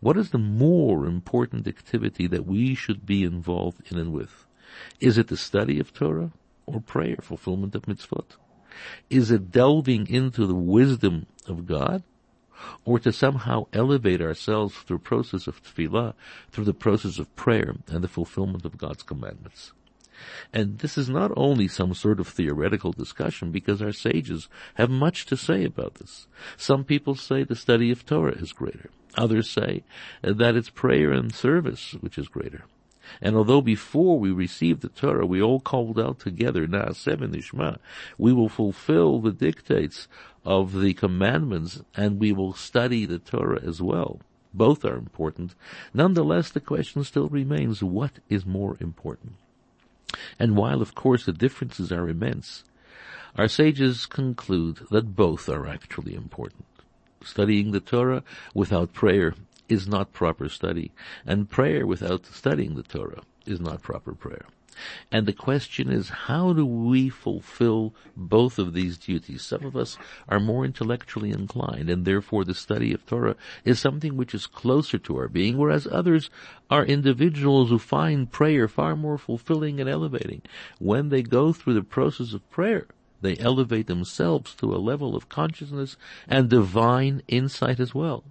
what 0.00 0.16
is 0.16 0.30
the 0.30 0.38
more 0.38 1.06
important 1.06 1.66
activity 1.66 2.26
that 2.28 2.46
we 2.46 2.74
should 2.74 3.04
be 3.04 3.24
involved 3.24 3.90
in 3.90 3.98
and 3.98 4.12
with? 4.12 4.46
Is 5.00 5.18
it 5.18 5.28
the 5.28 5.36
study 5.36 5.80
of 5.80 5.92
Torah 5.92 6.32
or 6.66 6.80
prayer, 6.80 7.16
fulfillment 7.20 7.74
of 7.74 7.82
mitzvot? 7.82 8.36
Is 9.10 9.30
it 9.30 9.50
delving 9.50 10.08
into 10.08 10.46
the 10.46 10.54
wisdom 10.54 11.26
of 11.46 11.66
God 11.66 12.02
or 12.84 12.98
to 12.98 13.12
somehow 13.12 13.66
elevate 13.72 14.20
ourselves 14.20 14.74
through 14.74 14.98
the 14.98 15.02
process 15.02 15.46
of 15.46 15.62
tefillah, 15.62 16.14
through 16.50 16.64
the 16.64 16.74
process 16.74 17.18
of 17.18 17.34
prayer 17.36 17.74
and 17.88 18.02
the 18.02 18.08
fulfillment 18.08 18.64
of 18.64 18.78
God's 18.78 19.02
commandments. 19.02 19.72
And 20.52 20.78
this 20.78 20.98
is 20.98 21.08
not 21.08 21.32
only 21.36 21.68
some 21.68 21.94
sort 21.94 22.18
of 22.18 22.28
theoretical 22.28 22.92
discussion 22.92 23.52
because 23.52 23.80
our 23.80 23.92
sages 23.92 24.48
have 24.74 24.90
much 24.90 25.26
to 25.26 25.36
say 25.36 25.64
about 25.64 25.94
this. 25.94 26.26
Some 26.56 26.84
people 26.84 27.14
say 27.14 27.44
the 27.44 27.54
study 27.54 27.90
of 27.90 28.04
Torah 28.04 28.32
is 28.32 28.52
greater. 28.52 28.90
Others 29.16 29.50
say 29.50 29.84
that 30.22 30.56
it's 30.56 30.70
prayer 30.70 31.12
and 31.12 31.32
service 31.34 31.94
which 32.00 32.18
is 32.18 32.28
greater. 32.28 32.64
And 33.20 33.36
although 33.36 33.60
before 33.60 34.18
we 34.18 34.30
received 34.30 34.82
the 34.82 34.88
Torah, 34.88 35.26
we 35.26 35.42
all 35.42 35.60
called 35.60 35.98
out 35.98 36.18
together, 36.18 36.66
Na'aseh 36.66 37.16
Nishma, 37.16 37.78
we 38.16 38.32
will 38.32 38.48
fulfill 38.48 39.20
the 39.20 39.32
dictates 39.32 40.08
of 40.44 40.80
the 40.80 40.94
commandments 40.94 41.82
and 41.94 42.20
we 42.20 42.32
will 42.32 42.52
study 42.52 43.04
the 43.04 43.18
Torah 43.18 43.60
as 43.62 43.82
well. 43.82 44.20
Both 44.54 44.84
are 44.84 44.96
important. 44.96 45.54
Nonetheless, 45.92 46.50
the 46.50 46.60
question 46.60 47.04
still 47.04 47.28
remains, 47.28 47.82
what 47.82 48.12
is 48.28 48.46
more 48.46 48.76
important? 48.80 49.34
And 50.38 50.56
while 50.56 50.80
of 50.80 50.94
course 50.94 51.26
the 51.26 51.32
differences 51.32 51.92
are 51.92 52.08
immense, 52.08 52.64
our 53.36 53.48
sages 53.48 54.06
conclude 54.06 54.86
that 54.90 55.14
both 55.14 55.48
are 55.48 55.66
actually 55.66 56.14
important. 56.14 56.64
Studying 57.22 57.72
the 57.72 57.80
Torah 57.80 58.22
without 58.54 58.92
prayer 58.92 59.34
is 59.68 59.86
not 59.86 60.12
proper 60.12 60.48
study, 60.48 60.92
and 61.26 61.50
prayer 61.50 61.86
without 61.86 62.26
studying 62.26 62.74
the 62.74 62.82
Torah 62.82 63.22
is 63.46 63.60
not 63.60 63.82
proper 63.82 64.14
prayer. 64.14 64.46
And 65.10 65.26
the 65.26 65.32
question 65.32 65.90
is, 65.90 66.08
how 66.08 66.52
do 66.52 66.64
we 66.64 67.08
fulfill 67.08 67.94
both 68.16 68.58
of 68.58 68.74
these 68.74 68.96
duties? 68.96 69.42
Some 69.42 69.64
of 69.64 69.76
us 69.76 69.98
are 70.28 70.38
more 70.38 70.64
intellectually 70.64 71.30
inclined, 71.30 71.90
and 71.90 72.04
therefore 72.04 72.44
the 72.44 72.54
study 72.54 72.92
of 72.92 73.04
Torah 73.04 73.36
is 73.64 73.80
something 73.80 74.16
which 74.16 74.34
is 74.34 74.46
closer 74.46 74.98
to 74.98 75.16
our 75.16 75.28
being, 75.28 75.58
whereas 75.58 75.88
others 75.90 76.30
are 76.70 76.84
individuals 76.84 77.70
who 77.70 77.78
find 77.78 78.30
prayer 78.30 78.68
far 78.68 78.94
more 78.94 79.18
fulfilling 79.18 79.80
and 79.80 79.88
elevating. 79.88 80.42
When 80.78 81.08
they 81.08 81.22
go 81.22 81.52
through 81.52 81.74
the 81.74 81.82
process 81.82 82.32
of 82.32 82.48
prayer, 82.50 82.86
they 83.20 83.36
elevate 83.38 83.88
themselves 83.88 84.54
to 84.56 84.72
a 84.72 84.78
level 84.78 85.16
of 85.16 85.28
consciousness 85.28 85.96
and 86.28 86.48
divine 86.48 87.22
insight 87.26 87.80
as 87.80 87.94
well. 87.94 88.22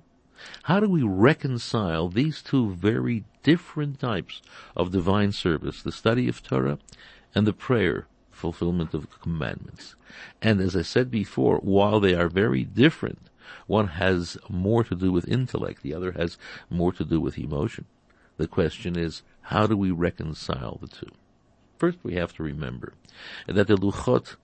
How 0.63 0.79
do 0.79 0.89
we 0.89 1.03
reconcile 1.03 2.09
these 2.09 2.41
two 2.41 2.71
very 2.71 3.23
different 3.43 3.99
types 3.99 4.41
of 4.75 4.91
divine 4.91 5.31
service, 5.31 5.81
the 5.81 5.91
study 5.91 6.27
of 6.27 6.43
Torah 6.43 6.79
and 7.33 7.47
the 7.47 7.53
prayer 7.53 8.07
fulfillment 8.31 8.93
of 8.93 9.01
the 9.01 9.17
commandments? 9.17 9.95
And 10.41 10.59
as 10.59 10.75
I 10.75 10.81
said 10.81 11.09
before, 11.09 11.57
while 11.57 11.99
they 11.99 12.13
are 12.13 12.29
very 12.29 12.63
different, 12.63 13.29
one 13.65 13.87
has 13.87 14.37
more 14.49 14.83
to 14.83 14.95
do 14.95 15.11
with 15.11 15.27
intellect, 15.27 15.81
the 15.81 15.93
other 15.93 16.11
has 16.13 16.37
more 16.69 16.91
to 16.93 17.05
do 17.05 17.19
with 17.19 17.37
emotion. 17.37 17.85
The 18.37 18.47
question 18.47 18.97
is, 18.97 19.23
how 19.41 19.67
do 19.67 19.75
we 19.75 19.91
reconcile 19.91 20.77
the 20.81 20.87
two? 20.87 21.11
First, 21.77 21.99
we 22.03 22.15
have 22.15 22.33
to 22.33 22.43
remember 22.43 22.93
that 23.47 23.67
the 23.67 23.77
luchot 23.77 24.35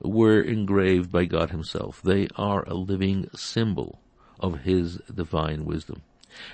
were 0.00 0.40
engraved 0.40 1.10
by 1.10 1.24
God 1.24 1.50
Himself. 1.50 2.00
They 2.02 2.28
are 2.36 2.64
a 2.68 2.74
living 2.74 3.28
symbol 3.34 4.00
of 4.42 4.60
his 4.60 4.96
divine 5.14 5.64
wisdom. 5.64 6.02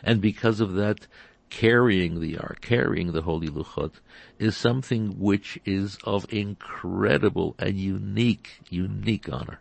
And 0.04 0.20
because 0.20 0.60
of 0.60 0.74
that, 0.74 1.06
carrying 1.50 2.20
the 2.20 2.36
ark, 2.38 2.60
carrying 2.60 3.12
the 3.12 3.22
holy 3.22 3.48
luchot, 3.48 3.94
is 4.38 4.56
something 4.56 5.18
which 5.18 5.58
is 5.64 5.98
of 6.04 6.32
incredible 6.32 7.56
and 7.58 7.78
unique, 7.78 8.60
unique 8.68 9.32
honor. 9.32 9.60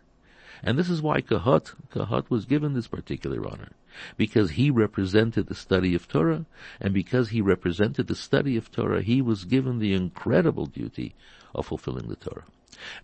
And 0.62 0.78
this 0.78 0.90
is 0.90 1.00
why 1.00 1.20
Kahat, 1.20 1.72
Kahat 1.92 2.30
was 2.30 2.44
given 2.44 2.74
this 2.74 2.88
particular 2.88 3.46
honor. 3.46 3.70
Because 4.16 4.50
he 4.50 4.70
represented 4.70 5.46
the 5.46 5.54
study 5.54 5.94
of 5.94 6.08
Torah, 6.08 6.44
and 6.80 6.92
because 6.92 7.30
he 7.30 7.40
represented 7.40 8.06
the 8.06 8.14
study 8.14 8.56
of 8.56 8.70
Torah, 8.70 9.02
he 9.02 9.22
was 9.22 9.44
given 9.44 9.78
the 9.78 9.94
incredible 9.94 10.66
duty 10.66 11.14
of 11.54 11.66
fulfilling 11.66 12.08
the 12.08 12.16
Torah. 12.16 12.44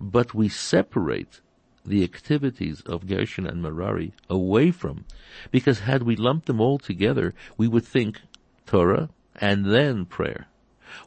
But 0.00 0.34
we 0.34 0.48
separate 0.48 1.40
the 1.84 2.02
activities 2.02 2.80
of 2.82 3.06
Gershon 3.06 3.46
and 3.46 3.62
Merari 3.62 4.14
away 4.30 4.70
from, 4.70 5.04
because 5.50 5.80
had 5.80 6.02
we 6.02 6.16
lumped 6.16 6.46
them 6.46 6.60
all 6.60 6.78
together, 6.78 7.34
we 7.56 7.68
would 7.68 7.84
think 7.84 8.20
Torah 8.66 9.10
and 9.36 9.66
then 9.66 10.06
prayer. 10.06 10.48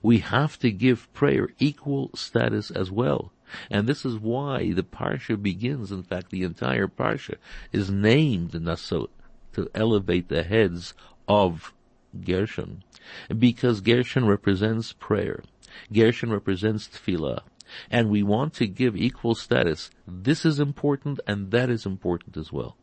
We 0.01 0.19
have 0.19 0.59
to 0.59 0.71
give 0.71 1.11
prayer 1.13 1.49
equal 1.59 2.11
status 2.13 2.69
as 2.69 2.91
well. 2.91 3.31
And 3.71 3.87
this 3.87 4.05
is 4.05 4.17
why 4.17 4.73
the 4.73 4.83
Parsha 4.83 5.41
begins, 5.41 5.91
in 5.91 6.03
fact, 6.03 6.29
the 6.29 6.43
entire 6.43 6.87
Parsha 6.87 7.35
is 7.71 7.89
named 7.89 8.61
Naso 8.61 9.09
to 9.53 9.69
elevate 9.73 10.27
the 10.27 10.43
heads 10.43 10.93
of 11.27 11.73
Gershon. 12.25 12.83
Because 13.35 13.79
Gershon 13.79 14.27
represents 14.27 14.91
prayer. 14.93 15.43
Gershon 15.93 16.31
represents 16.31 16.87
tefillah 16.87 17.41
and 17.89 18.09
we 18.09 18.23
want 18.23 18.53
to 18.55 18.67
give 18.67 18.95
equal 18.95 19.35
status, 19.35 19.89
this 20.07 20.45
is 20.45 20.59
important 20.59 21.19
and 21.27 21.51
that 21.51 21.69
is 21.69 21.85
important 21.85 22.37
as 22.37 22.51
well. 22.51 22.77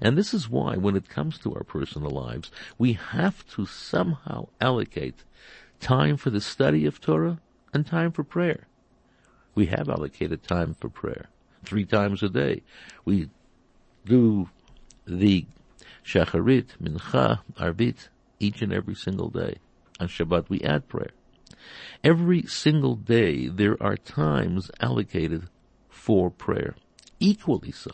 And 0.00 0.16
this 0.16 0.34
is 0.34 0.48
why 0.48 0.76
when 0.76 0.96
it 0.96 1.08
comes 1.08 1.38
to 1.38 1.54
our 1.54 1.64
personal 1.64 2.10
lives, 2.10 2.50
we 2.78 2.92
have 2.92 3.46
to 3.54 3.66
somehow 3.66 4.48
allocate 4.60 5.24
time 5.80 6.16
for 6.16 6.30
the 6.30 6.40
study 6.40 6.86
of 6.86 7.00
Torah 7.00 7.40
and 7.72 7.86
time 7.86 8.12
for 8.12 8.22
prayer. 8.22 8.66
We 9.54 9.66
have 9.66 9.88
allocated 9.88 10.42
time 10.42 10.74
for 10.74 10.88
prayer 10.88 11.28
three 11.64 11.84
times 11.84 12.22
a 12.22 12.28
day. 12.28 12.62
We 13.04 13.28
do 14.04 14.48
the 15.06 15.46
Shacharit, 16.04 16.76
Mincha, 16.82 17.40
Arbit 17.54 18.08
each 18.40 18.62
and 18.62 18.72
every 18.72 18.94
single 18.94 19.28
day. 19.28 19.56
On 20.00 20.08
Shabbat 20.08 20.48
we 20.48 20.60
add 20.62 20.88
prayer. 20.88 21.12
Every 22.02 22.42
single 22.42 22.96
day 22.96 23.48
there 23.48 23.80
are 23.82 23.96
times 23.96 24.70
allocated 24.80 25.48
for 25.88 26.30
prayer. 26.30 26.74
Equally 27.20 27.72
so. 27.72 27.92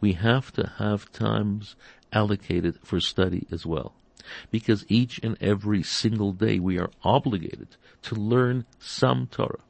We 0.00 0.14
have 0.14 0.52
to 0.52 0.72
have 0.78 1.12
times 1.12 1.76
allocated 2.12 2.78
for 2.82 3.00
study 3.00 3.46
as 3.50 3.66
well. 3.66 3.94
Because 4.50 4.84
each 4.88 5.18
and 5.22 5.36
every 5.40 5.82
single 5.82 6.32
day 6.32 6.58
we 6.58 6.78
are 6.78 6.90
obligated 7.02 7.76
to 8.02 8.14
learn 8.14 8.66
some 8.78 9.26
Torah. 9.26 9.64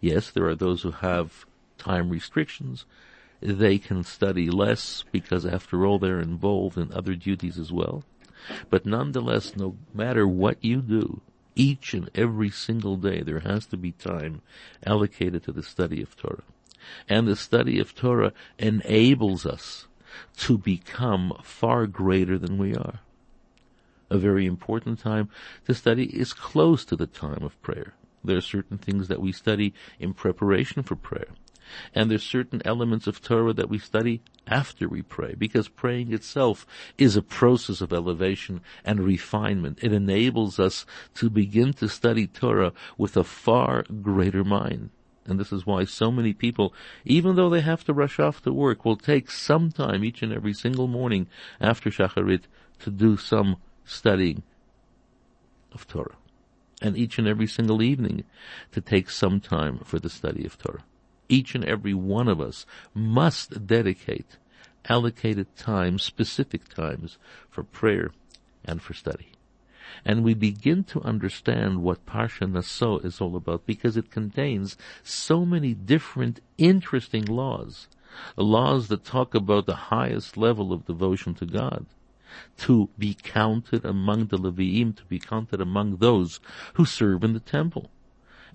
Yes, 0.00 0.30
there 0.30 0.46
are 0.46 0.54
those 0.54 0.82
who 0.82 0.90
have 0.90 1.46
time 1.78 2.10
restrictions. 2.10 2.84
They 3.40 3.78
can 3.78 4.02
study 4.02 4.50
less 4.50 5.04
because 5.12 5.46
after 5.46 5.84
all 5.84 5.98
they're 5.98 6.20
involved 6.20 6.76
in 6.76 6.92
other 6.92 7.14
duties 7.14 7.58
as 7.58 7.72
well. 7.72 8.04
But 8.70 8.86
nonetheless, 8.86 9.56
no 9.56 9.76
matter 9.94 10.26
what 10.26 10.62
you 10.62 10.80
do, 10.80 11.20
each 11.56 11.94
and 11.94 12.10
every 12.14 12.50
single 12.50 12.96
day 12.96 13.22
there 13.22 13.40
has 13.40 13.66
to 13.66 13.76
be 13.76 13.92
time 13.92 14.42
allocated 14.84 15.42
to 15.44 15.52
the 15.52 15.62
study 15.62 16.02
of 16.02 16.16
Torah. 16.16 16.44
And 17.08 17.26
the 17.26 17.34
study 17.34 17.80
of 17.80 17.94
Torah 17.94 18.32
enables 18.58 19.44
us 19.44 19.88
to 20.36 20.56
become 20.56 21.32
far 21.42 21.86
greater 21.86 22.38
than 22.38 22.58
we 22.58 22.74
are. 22.76 23.00
A 24.08 24.18
very 24.18 24.46
important 24.46 25.00
time 25.00 25.28
to 25.64 25.74
study 25.74 26.04
is 26.04 26.32
close 26.32 26.84
to 26.84 26.94
the 26.94 27.08
time 27.08 27.42
of 27.42 27.60
prayer. 27.62 27.94
There 28.22 28.36
are 28.36 28.42
certain 28.42 28.78
things 28.78 29.08
that 29.08 29.20
we 29.20 29.32
study 29.32 29.74
in 29.98 30.14
preparation 30.14 30.82
for 30.84 30.94
prayer. 30.94 31.28
And 31.94 32.10
there's 32.10 32.22
certain 32.22 32.62
elements 32.64 33.06
of 33.06 33.22
Torah 33.22 33.52
that 33.54 33.68
we 33.68 33.78
study 33.78 34.20
after 34.46 34.88
we 34.88 35.02
pray, 35.02 35.34
because 35.34 35.68
praying 35.68 36.12
itself 36.12 36.66
is 36.98 37.16
a 37.16 37.22
process 37.22 37.80
of 37.80 37.92
elevation 37.92 38.60
and 38.84 39.00
refinement. 39.00 39.78
It 39.82 39.92
enables 39.92 40.58
us 40.58 40.86
to 41.14 41.28
begin 41.28 41.72
to 41.74 41.88
study 41.88 42.26
Torah 42.26 42.72
with 42.96 43.16
a 43.16 43.24
far 43.24 43.84
greater 44.02 44.44
mind. 44.44 44.90
And 45.26 45.40
this 45.40 45.52
is 45.52 45.66
why 45.66 45.84
so 45.84 46.12
many 46.12 46.32
people, 46.32 46.72
even 47.04 47.34
though 47.34 47.50
they 47.50 47.60
have 47.60 47.82
to 47.84 47.92
rush 47.92 48.20
off 48.20 48.42
to 48.42 48.52
work, 48.52 48.84
will 48.84 48.96
take 48.96 49.30
some 49.30 49.72
time 49.72 50.04
each 50.04 50.22
and 50.22 50.32
every 50.32 50.54
single 50.54 50.86
morning 50.86 51.26
after 51.60 51.90
Shacharit 51.90 52.42
to 52.80 52.90
do 52.90 53.16
some 53.16 53.56
studying 53.84 54.44
of 55.72 55.88
Torah. 55.88 56.16
And 56.80 56.96
each 56.96 57.18
and 57.18 57.26
every 57.26 57.48
single 57.48 57.82
evening 57.82 58.22
to 58.70 58.80
take 58.80 59.10
some 59.10 59.40
time 59.40 59.78
for 59.78 59.98
the 59.98 60.10
study 60.10 60.44
of 60.44 60.58
Torah 60.58 60.84
each 61.28 61.54
and 61.54 61.64
every 61.64 61.94
one 61.94 62.28
of 62.28 62.40
us 62.40 62.66
must 62.94 63.66
dedicate 63.66 64.36
allocated 64.88 65.54
times, 65.56 66.02
specific 66.02 66.68
times 66.68 67.18
for 67.50 67.62
prayer 67.62 68.10
and 68.64 68.80
for 68.82 68.94
study. 68.94 69.28
And 70.04 70.22
we 70.22 70.34
begin 70.34 70.84
to 70.84 71.02
understand 71.02 71.82
what 71.82 72.06
Parsha 72.06 72.50
Naso 72.50 72.98
is 72.98 73.20
all 73.20 73.36
about 73.36 73.66
because 73.66 73.96
it 73.96 74.10
contains 74.10 74.76
so 75.02 75.44
many 75.44 75.74
different 75.74 76.40
interesting 76.58 77.24
laws. 77.24 77.88
Laws 78.36 78.88
that 78.88 79.04
talk 79.04 79.34
about 79.34 79.66
the 79.66 79.74
highest 79.74 80.36
level 80.36 80.72
of 80.72 80.86
devotion 80.86 81.34
to 81.34 81.46
God. 81.46 81.86
To 82.58 82.88
be 82.98 83.14
counted 83.14 83.84
among 83.84 84.26
the 84.26 84.38
Leviim, 84.38 84.96
to 84.96 85.04
be 85.04 85.18
counted 85.18 85.60
among 85.60 85.96
those 85.96 86.40
who 86.74 86.84
serve 86.84 87.24
in 87.24 87.32
the 87.32 87.40
temple. 87.40 87.90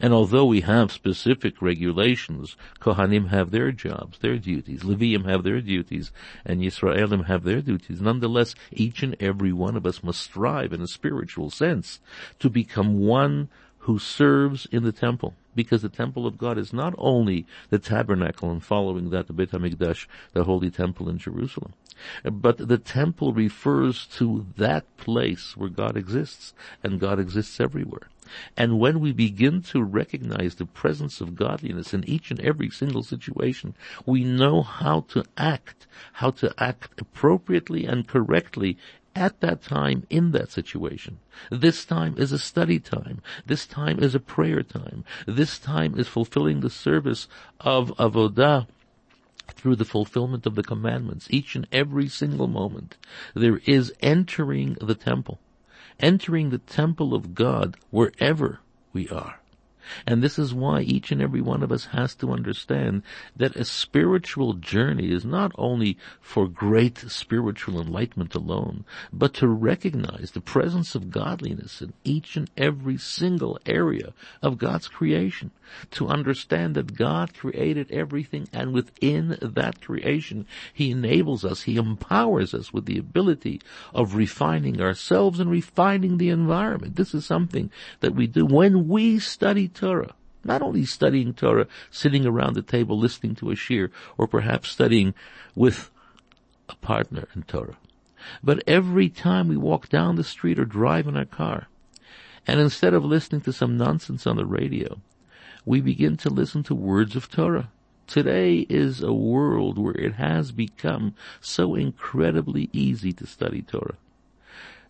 And 0.02 0.16
although 0.16 0.46
we 0.46 0.62
have 0.62 0.92
specific 0.92 1.62
regulations, 1.62 2.58
Kohanim 2.80 3.28
have 3.30 3.52
their 3.52 3.72
jobs, 3.72 4.18
their 4.18 4.38
duties, 4.38 4.82
Leviim 4.82 5.30
have 5.30 5.44
their 5.44 5.62
duties, 5.62 6.12
and 6.44 6.60
Yisraelim 6.60 7.26
have 7.28 7.44
their 7.44 7.62
duties. 7.62 8.02
Nonetheless, 8.02 8.56
each 8.72 9.04
and 9.04 9.16
every 9.20 9.54
one 9.54 9.78
of 9.78 9.86
us 9.86 10.04
must 10.04 10.22
strive 10.22 10.74
in 10.74 10.82
a 10.82 10.88
spiritual 10.88 11.52
sense 11.52 12.00
to 12.40 12.50
become 12.50 13.06
one 13.06 13.48
who 13.82 14.00
serves 14.00 14.66
in 14.72 14.84
the 14.84 14.92
temple. 14.92 15.36
Because 15.54 15.84
the 15.84 15.90
temple 15.90 16.26
of 16.26 16.38
God 16.38 16.58
is 16.58 16.74
not 16.74 16.96
only 16.98 17.46
the 17.70 17.78
tabernacle 17.78 18.50
and 18.50 18.64
following 18.64 19.12
that 19.12 19.28
the 19.28 19.34
Beit 19.34 19.52
HaMikdash, 19.52 20.08
the 20.34 20.46
holy 20.46 20.72
temple 20.72 21.10
in 21.10 21.20
Jerusalem, 21.20 21.74
but 22.24 22.58
the 22.58 22.78
temple 22.78 23.34
refers 23.34 24.08
to 24.18 24.48
that 24.58 24.86
place 24.98 25.56
where 25.56 25.70
God 25.70 25.96
exists, 25.96 26.54
and 26.82 27.00
God 27.00 27.20
exists 27.20 27.60
everywhere. 27.60 28.10
And 28.56 28.80
when 28.80 29.00
we 29.00 29.12
begin 29.12 29.62
to 29.64 29.84
recognize 29.84 30.56
the 30.56 30.66
presence 30.66 31.22
of 31.22 31.36
godliness 31.36 31.94
in 31.94 32.08
each 32.08 32.32
and 32.32 32.40
every 32.40 32.70
single 32.70 33.04
situation, 33.04 33.76
we 34.06 34.24
know 34.24 34.62
how 34.62 35.02
to 35.10 35.24
act, 35.38 35.88
how 36.14 36.32
to 36.32 36.54
act 36.58 37.02
appropriately 37.02 37.86
and 37.86 38.08
correctly 38.08 38.78
at 39.16 39.40
that 39.42 39.62
time 39.62 40.06
in 40.10 40.32
that 40.32 40.52
situation. 40.52 41.20
This 41.50 41.86
time 41.86 42.16
is 42.18 42.32
a 42.32 42.40
study 42.40 42.80
time. 42.80 43.22
This 43.46 43.66
time 43.66 44.00
is 44.00 44.16
a 44.16 44.20
prayer 44.20 44.64
time. 44.64 45.04
This 45.28 45.60
time 45.60 46.00
is 46.00 46.08
fulfilling 46.08 46.62
the 46.62 46.70
service 46.70 47.28
of 47.60 47.90
avodah 47.98 48.68
through 49.48 49.76
the 49.76 49.86
fulfillment 49.86 50.46
of 50.46 50.56
the 50.56 50.64
commandments. 50.64 51.28
Each 51.30 51.56
and 51.56 51.68
every 51.72 52.08
single 52.08 52.48
moment 52.48 52.98
there 53.36 53.60
is 53.66 53.94
entering 54.02 54.78
the 54.80 54.96
temple 54.96 55.40
entering 56.02 56.50
the 56.50 56.60
temple 56.60 57.14
of 57.14 57.36
God 57.36 57.78
wherever 57.92 58.60
we 58.94 59.10
are. 59.10 59.41
And 60.06 60.22
this 60.22 60.40
is 60.40 60.54
why 60.54 60.82
each 60.82 61.12
and 61.12 61.22
every 61.22 61.42
one 61.42 61.64
of 61.64 61.72
us 61.72 61.86
has 61.86 62.16
to 62.16 62.32
understand 62.32 63.04
that 63.36 63.56
a 63.56 63.66
spiritual 63.66 64.54
journey 64.54 65.12
is 65.12 65.26
not 65.26 65.52
only 65.58 65.98
for 66.20 66.48
great 66.48 66.98
spiritual 66.98 67.80
enlightenment 67.80 68.36
alone, 68.36 68.86
but 69.12 69.34
to 69.36 69.48
recognize 69.48 70.32
the 70.32 70.42
presence 70.42 70.96
of 70.96 71.12
godliness 71.12 71.82
in 71.82 71.94
each 72.04 72.36
and 72.36 72.50
every 72.58 72.98
single 72.98 73.60
area 73.66 74.14
of 74.42 74.58
God's 74.58 74.88
creation. 74.88 75.52
To 75.92 76.10
understand 76.10 76.76
that 76.76 76.98
God 76.98 77.34
created 77.34 77.92
everything 77.92 78.50
and 78.52 78.74
within 78.74 79.38
that 79.42 79.80
creation, 79.82 80.46
He 80.74 80.92
enables 80.92 81.46
us, 81.46 81.62
He 81.62 81.78
empowers 81.78 82.54
us 82.54 82.74
with 82.74 82.86
the 82.86 82.98
ability 82.98 83.62
of 83.94 84.16
refining 84.16 84.82
ourselves 84.82 85.40
and 85.40 85.50
refining 85.50 86.18
the 86.18 86.30
environment. 86.30 86.98
This 86.98 87.14
is 87.14 87.26
something 87.26 87.72
that 88.02 88.14
we 88.14 88.28
do 88.28 88.46
when 88.46 88.90
we 88.90 89.20
study 89.20 89.70
Torah. 89.74 90.16
Not 90.44 90.62
only 90.62 90.86
studying 90.86 91.34
Torah, 91.34 91.68
sitting 91.90 92.26
around 92.26 92.56
the 92.56 92.62
table 92.62 92.98
listening 92.98 93.36
to 93.36 93.52
a 93.52 93.56
shiur, 93.56 93.92
or 94.18 94.28
perhaps 94.28 94.70
studying 94.70 95.14
with 95.56 95.92
a 96.68 96.76
partner 96.76 97.28
in 97.36 97.44
Torah. 97.44 97.78
But 98.44 98.64
every 98.68 99.10
time 99.10 99.48
we 99.48 99.58
walk 99.58 99.90
down 99.90 100.16
the 100.16 100.24
street 100.24 100.60
or 100.60 100.66
drive 100.66 101.08
in 101.08 101.18
our 101.18 101.26
car, 101.26 101.68
and 102.48 102.60
instead 102.60 102.94
of 102.94 103.06
listening 103.06 103.42
to 103.42 103.54
some 103.54 103.78
nonsense 103.78 104.26
on 104.26 104.38
the 104.38 104.46
radio, 104.46 105.00
we 105.66 105.80
begin 105.80 106.18
to 106.18 106.30
listen 106.30 106.64
to 106.64 106.76
words 106.76 107.16
of 107.16 107.30
Torah. 107.30 107.70
Today 108.08 108.66
is 108.68 109.02
a 109.02 109.14
world 109.14 109.78
where 109.78 109.96
it 109.96 110.16
has 110.16 110.52
become 110.52 111.14
so 111.40 111.76
incredibly 111.76 112.70
easy 112.74 113.14
to 113.14 113.28
study 113.28 113.62
Torah. 113.62 113.98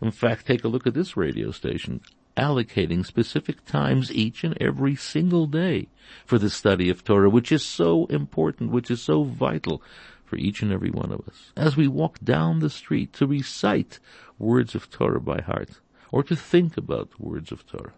In 0.01 0.11
fact, 0.11 0.47
take 0.47 0.63
a 0.63 0.67
look 0.67 0.87
at 0.87 0.93
this 0.93 1.15
radio 1.15 1.51
station 1.51 2.01
allocating 2.41 3.05
specific 3.05 3.63
times 3.65 4.11
each 4.11 4.43
and 4.43 4.57
every 4.59 4.95
single 4.95 5.45
day 5.45 5.87
for 6.25 6.39
the 6.39 6.49
study 6.49 6.89
of 6.89 7.03
Torah, 7.03 7.29
which 7.29 7.51
is 7.51 7.63
so 7.63 8.07
important, 8.07 8.71
which 8.71 8.89
is 8.89 8.99
so 9.01 9.23
vital 9.23 9.81
for 10.25 10.37
each 10.37 10.63
and 10.63 10.71
every 10.71 10.89
one 10.89 11.11
of 11.11 11.21
us. 11.27 11.51
As 11.55 11.77
we 11.77 11.87
walk 11.87 12.19
down 12.23 12.59
the 12.59 12.69
street 12.71 13.13
to 13.13 13.27
recite 13.27 13.99
words 14.39 14.73
of 14.73 14.89
Torah 14.89 15.21
by 15.21 15.41
heart, 15.41 15.79
or 16.11 16.23
to 16.23 16.35
think 16.35 16.77
about 16.77 17.19
words 17.19 17.51
of 17.51 17.65
Torah. 17.67 17.93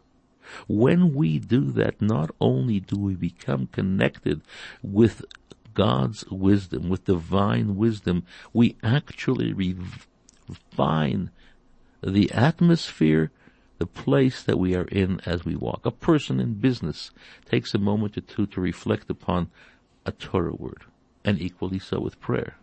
When 0.67 1.13
we 1.13 1.39
do 1.39 1.71
that, 1.71 2.01
not 2.01 2.29
only 2.41 2.81
do 2.81 2.97
we 2.97 3.15
become 3.15 3.67
connected 3.67 4.41
with 4.83 5.23
God's 5.73 6.25
wisdom, 6.29 6.89
with 6.89 7.05
divine 7.05 7.77
wisdom, 7.77 8.25
we 8.51 8.75
actually 8.83 9.53
refine 9.53 11.31
the 12.03 12.29
atmosphere 12.33 13.31
the 13.83 13.87
place 13.87 14.41
that 14.43 14.57
we 14.57 14.73
are 14.73 14.85
in 14.85 15.19
as 15.25 15.43
we 15.43 15.57
walk. 15.57 15.85
A 15.85 15.91
person 15.91 16.39
in 16.39 16.53
business 16.53 17.11
takes 17.43 17.73
a 17.73 17.77
moment 17.77 18.17
or 18.17 18.21
two 18.21 18.45
to 18.45 18.61
reflect 18.61 19.09
upon 19.09 19.51
a 20.05 20.13
Torah 20.13 20.55
word, 20.55 20.83
and 21.25 21.37
equally 21.41 21.79
so 21.79 21.99
with 21.99 22.21
prayer. 22.21 22.55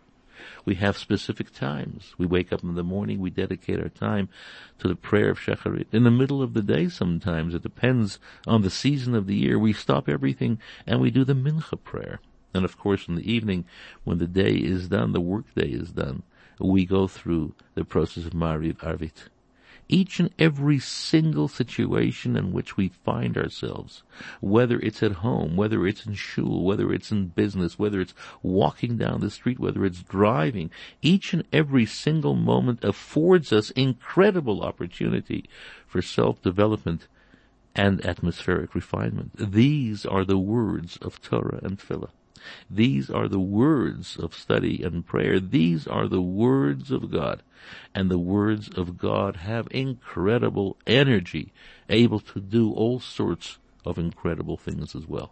We 0.65 0.73
have 0.75 0.97
specific 0.97 1.53
times. 1.53 2.15
We 2.17 2.25
wake 2.25 2.51
up 2.51 2.63
in 2.63 2.73
the 2.73 2.81
morning, 2.81 3.19
we 3.19 3.29
dedicate 3.29 3.79
our 3.79 3.89
time 3.89 4.29
to 4.79 4.87
the 4.87 4.95
prayer 4.95 5.29
of 5.29 5.37
Shacharit. 5.37 5.85
In 5.91 6.05
the 6.05 6.09
middle 6.09 6.41
of 6.41 6.55
the 6.55 6.63
day 6.63 6.89
sometimes, 6.89 7.53
it 7.53 7.61
depends 7.61 8.17
on 8.47 8.63
the 8.63 8.71
season 8.71 9.13
of 9.13 9.27
the 9.27 9.35
year, 9.35 9.59
we 9.59 9.73
stop 9.73 10.09
everything 10.09 10.57
and 10.87 10.99
we 10.99 11.11
do 11.11 11.23
the 11.23 11.35
Mincha 11.35 11.77
prayer. 11.83 12.19
And 12.51 12.65
of 12.65 12.79
course 12.79 13.07
in 13.07 13.13
the 13.13 13.31
evening, 13.31 13.65
when 14.05 14.17
the 14.17 14.25
day 14.25 14.53
is 14.55 14.87
done, 14.87 15.11
the 15.11 15.21
work 15.21 15.45
day 15.53 15.69
is 15.69 15.91
done, 15.91 16.23
we 16.59 16.83
go 16.83 17.07
through 17.07 17.53
the 17.75 17.85
process 17.85 18.25
of 18.25 18.33
Mariv 18.33 18.77
Arvit 18.77 19.29
each 19.91 20.19
and 20.19 20.33
every 20.39 20.79
single 20.79 21.47
situation 21.47 22.35
in 22.35 22.51
which 22.51 22.77
we 22.77 22.87
find 22.87 23.37
ourselves, 23.37 24.01
whether 24.39 24.79
it's 24.79 25.03
at 25.03 25.11
home, 25.11 25.55
whether 25.55 25.85
it's 25.85 26.05
in 26.05 26.15
shul, 26.15 26.63
whether 26.63 26.91
it's 26.91 27.11
in 27.11 27.27
business, 27.27 27.77
whether 27.77 27.99
it's 28.01 28.15
walking 28.41 28.97
down 28.97 29.19
the 29.19 29.29
street, 29.29 29.59
whether 29.59 29.85
it's 29.85 30.01
driving, 30.01 30.71
each 31.01 31.33
and 31.33 31.43
every 31.51 31.85
single 31.85 32.35
moment 32.35 32.83
affords 32.83 33.51
us 33.51 33.69
incredible 33.71 34.61
opportunity 34.61 35.47
for 35.85 36.01
self-development 36.01 37.07
and 37.75 38.03
atmospheric 38.05 38.73
refinement. 38.73 39.31
These 39.37 40.05
are 40.05 40.25
the 40.25 40.37
words 40.37 40.97
of 40.97 41.21
Torah 41.21 41.59
and 41.61 41.77
Tefillah. 41.77 42.09
These 42.69 43.09
are 43.09 43.27
the 43.27 43.39
words 43.39 44.17
of 44.17 44.33
study 44.33 44.83
and 44.83 45.05
prayer. 45.05 45.39
These 45.39 45.87
are 45.87 46.07
the 46.07 46.21
words 46.21 46.91
of 46.91 47.11
God. 47.11 47.43
And 47.93 48.09
the 48.09 48.17
words 48.17 48.69
of 48.69 48.97
God 48.97 49.37
have 49.37 49.67
incredible 49.71 50.77
energy, 50.87 51.53
able 51.89 52.19
to 52.19 52.39
do 52.39 52.71
all 52.73 52.99
sorts 52.99 53.57
of 53.85 53.97
incredible 53.97 54.57
things 54.57 54.95
as 54.95 55.07
well. 55.07 55.31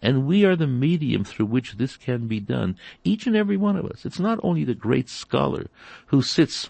And 0.00 0.26
we 0.26 0.44
are 0.44 0.56
the 0.56 0.66
medium 0.66 1.24
through 1.24 1.46
which 1.46 1.74
this 1.74 1.96
can 1.96 2.26
be 2.26 2.40
done. 2.40 2.76
Each 3.04 3.26
and 3.26 3.36
every 3.36 3.56
one 3.56 3.76
of 3.76 3.86
us. 3.86 4.04
It's 4.04 4.20
not 4.20 4.38
only 4.42 4.64
the 4.64 4.74
great 4.74 5.08
scholar 5.08 5.68
who 6.06 6.22
sits 6.22 6.68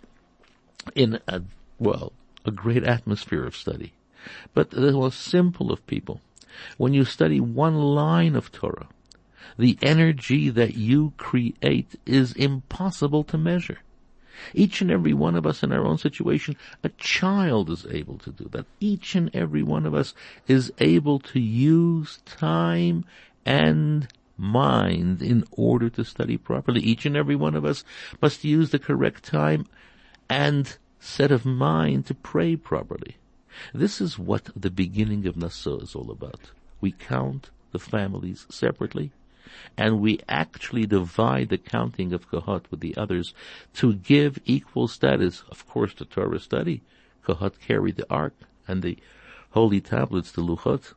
in 0.95 1.21
a, 1.27 1.43
well, 1.79 2.13
a 2.45 2.51
great 2.51 2.85
atmosphere 2.85 3.45
of 3.45 3.57
study, 3.57 3.93
but 4.55 4.71
the 4.71 4.93
most 4.93 5.21
simple 5.21 5.73
of 5.73 5.87
people. 5.87 6.21
When 6.77 6.95
you 6.95 7.05
study 7.05 7.41
one 7.41 7.77
line 7.77 8.37
of 8.37 8.53
Torah, 8.53 8.89
the 9.59 9.79
energy 9.83 10.51
that 10.51 10.75
you 10.75 11.13
create 11.17 11.99
is 12.07 12.33
impossible 12.33 13.25
to 13.25 13.39
measure. 13.39 13.79
Each 14.55 14.81
and 14.81 14.91
every 14.91 15.13
one 15.13 15.37
of 15.37 15.47
us 15.47 15.63
in 15.63 15.73
our 15.73 15.85
own 15.85 15.99
situation, 15.99 16.57
a 16.83 16.89
child 16.91 17.71
is 17.71 17.87
able 17.91 18.19
to 18.19 18.31
do 18.31 18.49
that. 18.53 18.67
Each 18.81 19.15
and 19.15 19.31
every 19.35 19.63
one 19.63 19.87
of 19.87 19.95
us 19.95 20.15
is 20.49 20.73
able 20.79 21.21
to 21.21 21.41
use 21.41 22.19
time 22.25 23.05
and 23.45 24.09
mind 24.37 25.23
in 25.23 25.45
order 25.53 25.89
to 25.91 26.05
study 26.05 26.37
properly. 26.37 26.81
Each 26.81 27.07
and 27.07 27.17
every 27.17 27.37
one 27.37 27.55
of 27.55 27.65
us 27.65 27.85
must 28.21 28.45
use 28.45 28.71
the 28.71 28.79
correct 28.79 29.25
time 29.25 29.67
and 30.29 30.77
set 30.99 31.31
of 31.31 31.45
mind 31.45 32.07
to 32.07 32.15
pray 32.15 32.57
properly. 32.57 33.17
This 33.75 34.01
is 34.01 34.19
what 34.19 34.49
the 34.57 34.71
beginning 34.71 35.27
of 35.27 35.37
Naso 35.37 35.79
is 35.81 35.95
all 35.95 36.11
about. 36.11 36.51
We 36.81 36.93
count 36.93 37.51
the 37.71 37.79
families 37.79 38.47
separately 38.49 39.13
and 39.77 40.01
we 40.01 40.21
actually 40.29 40.87
divide 40.87 41.49
the 41.49 41.59
counting 41.59 42.13
of 42.13 42.31
Kohat 42.31 42.65
with 42.71 42.81
the 42.81 42.97
others 42.97 43.35
to 43.75 43.95
give 43.95 44.39
equal 44.45 44.89
status, 44.89 45.43
of 45.51 45.67
course, 45.69 45.95
to 45.95 46.05
Torah 46.05 46.41
study. 46.41 46.83
Kohat 47.27 47.59
carried 47.61 47.97
the 47.97 48.11
ark 48.11 48.35
and 48.67 48.83
the 48.83 48.99
holy 49.51 49.81
tablets, 49.81 50.33
the 50.33 50.43
Luchot. 50.43 50.95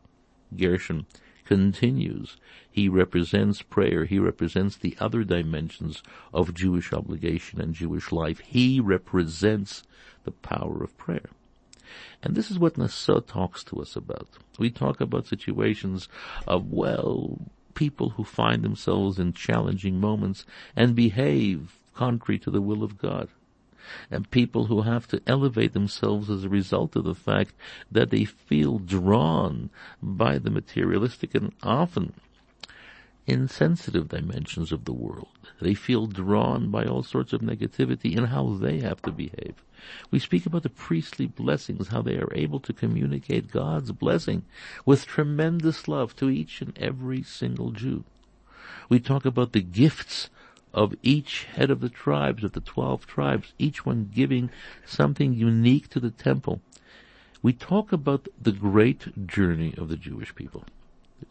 Gershon 0.55 1.05
continues. 1.45 2.37
He 2.69 2.89
represents 2.89 3.61
prayer. 3.61 4.05
He 4.05 4.19
represents 4.19 4.75
the 4.75 4.97
other 4.99 5.23
dimensions 5.23 6.03
of 6.33 6.53
Jewish 6.53 6.91
obligation 6.91 7.61
and 7.61 7.73
Jewish 7.73 8.11
life. 8.11 8.39
He 8.39 8.79
represents 8.79 9.83
the 10.23 10.31
power 10.31 10.83
of 10.83 10.97
prayer. 10.97 11.29
And 12.23 12.35
this 12.35 12.49
is 12.49 12.59
what 12.59 12.77
Naso 12.77 13.19
talks 13.19 13.63
to 13.65 13.81
us 13.81 13.95
about. 13.95 14.27
We 14.57 14.69
talk 14.69 14.99
about 14.99 15.27
situations 15.27 16.09
of, 16.47 16.71
well, 16.71 17.39
people 17.75 18.11
who 18.11 18.23
find 18.23 18.63
themselves 18.63 19.19
in 19.19 19.33
challenging 19.33 19.99
moments 19.99 20.45
and 20.75 20.95
behave 20.95 21.77
contrary 21.93 22.39
to 22.39 22.51
the 22.51 22.61
will 22.61 22.83
of 22.83 22.97
God. 22.97 23.29
And 24.09 24.29
people 24.31 24.65
who 24.65 24.81
have 24.81 25.07
to 25.09 25.21
elevate 25.27 25.73
themselves 25.73 26.29
as 26.29 26.43
a 26.43 26.49
result 26.49 26.95
of 26.95 27.03
the 27.03 27.13
fact 27.13 27.53
that 27.91 28.09
they 28.09 28.25
feel 28.25 28.79
drawn 28.79 29.69
by 30.01 30.39
the 30.39 30.49
materialistic 30.49 31.35
and 31.35 31.53
often 31.61 32.13
insensitive 33.27 34.09
dimensions 34.09 34.71
of 34.71 34.85
the 34.85 34.93
world. 34.93 35.27
They 35.59 35.73
feel 35.73 36.05
drawn 36.07 36.69
by 36.69 36.85
all 36.85 37.03
sorts 37.03 37.33
of 37.33 37.41
negativity 37.41 38.15
in 38.15 38.25
how 38.25 38.53
they 38.53 38.79
have 38.79 39.01
to 39.03 39.11
behave. 39.11 39.55
We 40.11 40.19
speak 40.19 40.45
about 40.45 40.63
the 40.63 40.69
priestly 40.69 41.25
blessings, 41.27 41.87
how 41.89 42.01
they 42.01 42.17
are 42.17 42.33
able 42.33 42.59
to 42.61 42.73
communicate 42.73 43.51
God's 43.51 43.91
blessing 43.91 44.43
with 44.85 45.05
tremendous 45.05 45.87
love 45.87 46.15
to 46.17 46.29
each 46.29 46.61
and 46.61 46.77
every 46.77 47.23
single 47.23 47.71
Jew. 47.71 48.03
We 48.89 48.99
talk 48.99 49.25
about 49.25 49.53
the 49.53 49.61
gifts 49.61 50.29
of 50.73 50.93
each 51.01 51.45
head 51.45 51.71
of 51.71 51.79
the 51.79 51.89
tribes, 51.89 52.43
of 52.43 52.51
the 52.51 52.59
twelve 52.59 53.07
tribes, 53.07 53.53
each 53.57 53.85
one 53.85 54.11
giving 54.13 54.49
something 54.85 55.33
unique 55.33 55.89
to 55.89 55.99
the 55.99 56.11
temple. 56.11 56.61
we 57.41 57.53
talk 57.53 57.91
about 57.91 58.27
the 58.41 58.51
great 58.51 59.27
journey 59.27 59.73
of 59.77 59.87
the 59.87 59.95
Jewish 59.95 60.33
people. 60.33 60.63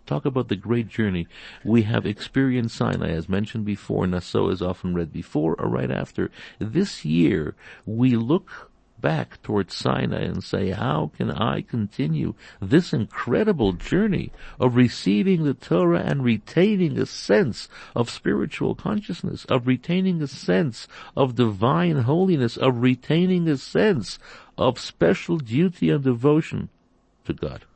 Talk 0.07 0.25
about 0.25 0.49
the 0.49 0.57
great 0.57 0.89
journey 0.89 1.27
we 1.65 1.83
have 1.83 2.05
experienced 2.05 2.77
Sinai, 2.77 3.11
as 3.11 3.29
mentioned 3.29 3.65
before. 3.65 4.07
Naso 4.07 4.49
is 4.51 4.61
often 4.61 4.95
read 4.95 5.13
before 5.13 5.55
or 5.59 5.69
right 5.69 5.91
after. 5.91 6.31
This 6.59 7.05
year, 7.05 7.55
we 7.87 8.17
look 8.17 8.71
back 9.01 9.43
towards 9.43 9.75
Sinai 9.75 10.23
and 10.23 10.43
say, 10.43 10.71
how 10.71 11.11
can 11.17 11.31
I 11.31 11.61
continue 11.61 12.35
this 12.61 12.93
incredible 12.93 13.73
journey 13.73 14.33
of 14.59 14.77
receiving 14.77 15.45
the 15.45 15.53
Torah 15.53 16.01
and 16.01 16.25
retaining 16.25 16.99
a 16.99 17.05
sense 17.05 17.69
of 17.95 18.09
spiritual 18.09 18.75
consciousness, 18.75 19.45
of 19.47 19.67
retaining 19.67 20.23
a 20.23 20.27
sense 20.27 20.89
of 21.17 21.35
divine 21.35 21.97
holiness, 21.97 22.57
of 22.57 22.81
retaining 22.81 23.49
a 23.49 23.59
sense 23.59 24.19
of 24.57 24.79
special 24.79 25.37
duty 25.37 25.91
and 25.91 26.05
devotion 26.05 26.71
to 27.27 27.35
God. 27.35 27.67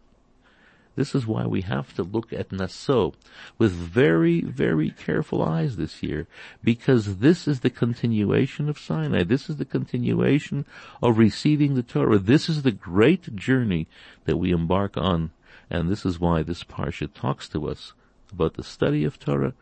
This 0.98 1.14
is 1.14 1.28
why 1.28 1.46
we 1.46 1.60
have 1.60 1.94
to 1.94 2.02
look 2.02 2.32
at 2.32 2.50
Naso 2.50 3.14
with 3.56 3.70
very, 3.70 4.40
very 4.40 4.90
careful 4.90 5.44
eyes 5.44 5.76
this 5.76 6.02
year, 6.02 6.26
because 6.64 7.18
this 7.18 7.46
is 7.46 7.60
the 7.60 7.70
continuation 7.70 8.68
of 8.68 8.80
Sinai. 8.80 9.22
This 9.22 9.48
is 9.48 9.58
the 9.58 9.64
continuation 9.64 10.66
of 11.00 11.16
receiving 11.16 11.76
the 11.76 11.84
Torah. 11.84 12.18
This 12.18 12.48
is 12.48 12.62
the 12.62 12.72
great 12.72 13.36
journey 13.36 13.86
that 14.24 14.38
we 14.38 14.50
embark 14.50 14.96
on, 14.96 15.30
and 15.70 15.88
this 15.88 16.04
is 16.04 16.18
why 16.18 16.42
this 16.42 16.64
parsha 16.64 17.08
talks 17.14 17.48
to 17.50 17.68
us 17.68 17.92
about 18.32 18.54
the 18.54 18.64
study 18.64 19.04
of 19.04 19.20
Torah, 19.20 19.54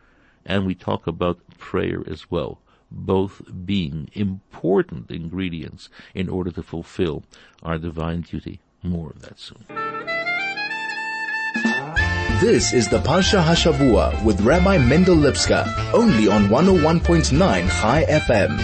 and 0.43 0.65
we 0.65 0.73
talk 0.73 1.05
about 1.05 1.37
prayer 1.59 2.01
as 2.07 2.31
well 2.31 2.59
both 2.89 3.43
being 3.63 4.09
important 4.13 5.11
ingredients 5.11 5.89
in 6.15 6.29
order 6.29 6.49
to 6.49 6.63
fulfill 6.63 7.21
our 7.61 7.77
divine 7.77 8.21
duty. 8.21 8.59
More 8.81 9.11
of 9.11 9.21
that 9.21 9.37
soon. 9.37 10.16
This 12.39 12.71
is 12.71 12.87
the 12.87 12.99
Parsha 12.99 13.43
Hashavua 13.43 14.23
with 14.23 14.41
Rabbi 14.41 14.77
Mendel 14.77 15.15
Lipska, 15.15 15.65
only 15.91 16.27
on 16.27 16.49
101.9 16.49 17.31
Chai 17.81 18.05
FM. 18.05 18.63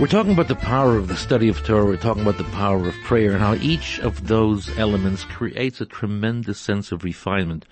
We're 0.00 0.08
talking 0.08 0.32
about 0.32 0.48
the 0.48 0.56
power 0.56 0.96
of 0.96 1.06
the 1.06 1.16
study 1.16 1.48
of 1.48 1.62
Torah. 1.62 1.84
We're 1.84 1.96
talking 1.96 2.22
about 2.22 2.38
the 2.38 2.50
power 2.50 2.88
of 2.88 2.94
prayer 3.04 3.34
and 3.34 3.40
how 3.40 3.54
each 3.54 4.00
of 4.00 4.26
those 4.26 4.76
elements 4.80 5.22
creates 5.22 5.80
a 5.80 5.86
tremendous 5.86 6.58
sense 6.58 6.90
of 6.90 7.04
refinement 7.04 7.66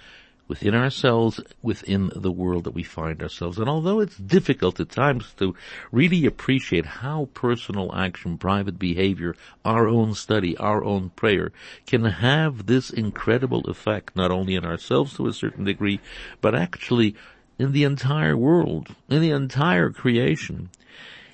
within 0.48 0.74
ourselves, 0.74 1.40
within 1.62 2.10
the 2.16 2.32
world 2.32 2.64
that 2.64 2.74
we 2.74 2.82
find 2.82 3.22
ourselves. 3.22 3.58
And 3.58 3.68
although 3.68 4.00
it's 4.00 4.16
difficult 4.16 4.80
at 4.80 4.88
times 4.88 5.32
to 5.38 5.54
really 5.92 6.26
appreciate 6.26 6.86
how 6.86 7.28
personal 7.34 7.94
action, 7.94 8.38
private 8.38 8.78
behavior, 8.78 9.36
our 9.64 9.86
own 9.86 10.14
study, 10.14 10.56
our 10.56 10.82
own 10.82 11.10
prayer 11.10 11.52
can 11.86 12.04
have 12.04 12.66
this 12.66 12.90
incredible 12.90 13.60
effect 13.68 14.16
not 14.16 14.30
only 14.30 14.54
in 14.54 14.64
ourselves 14.64 15.14
to 15.14 15.26
a 15.26 15.32
certain 15.32 15.64
degree, 15.64 16.00
but 16.40 16.54
actually 16.54 17.14
in 17.58 17.72
the 17.72 17.84
entire 17.84 18.36
world, 18.36 18.94
in 19.08 19.20
the 19.20 19.30
entire 19.30 19.90
creation. 19.90 20.70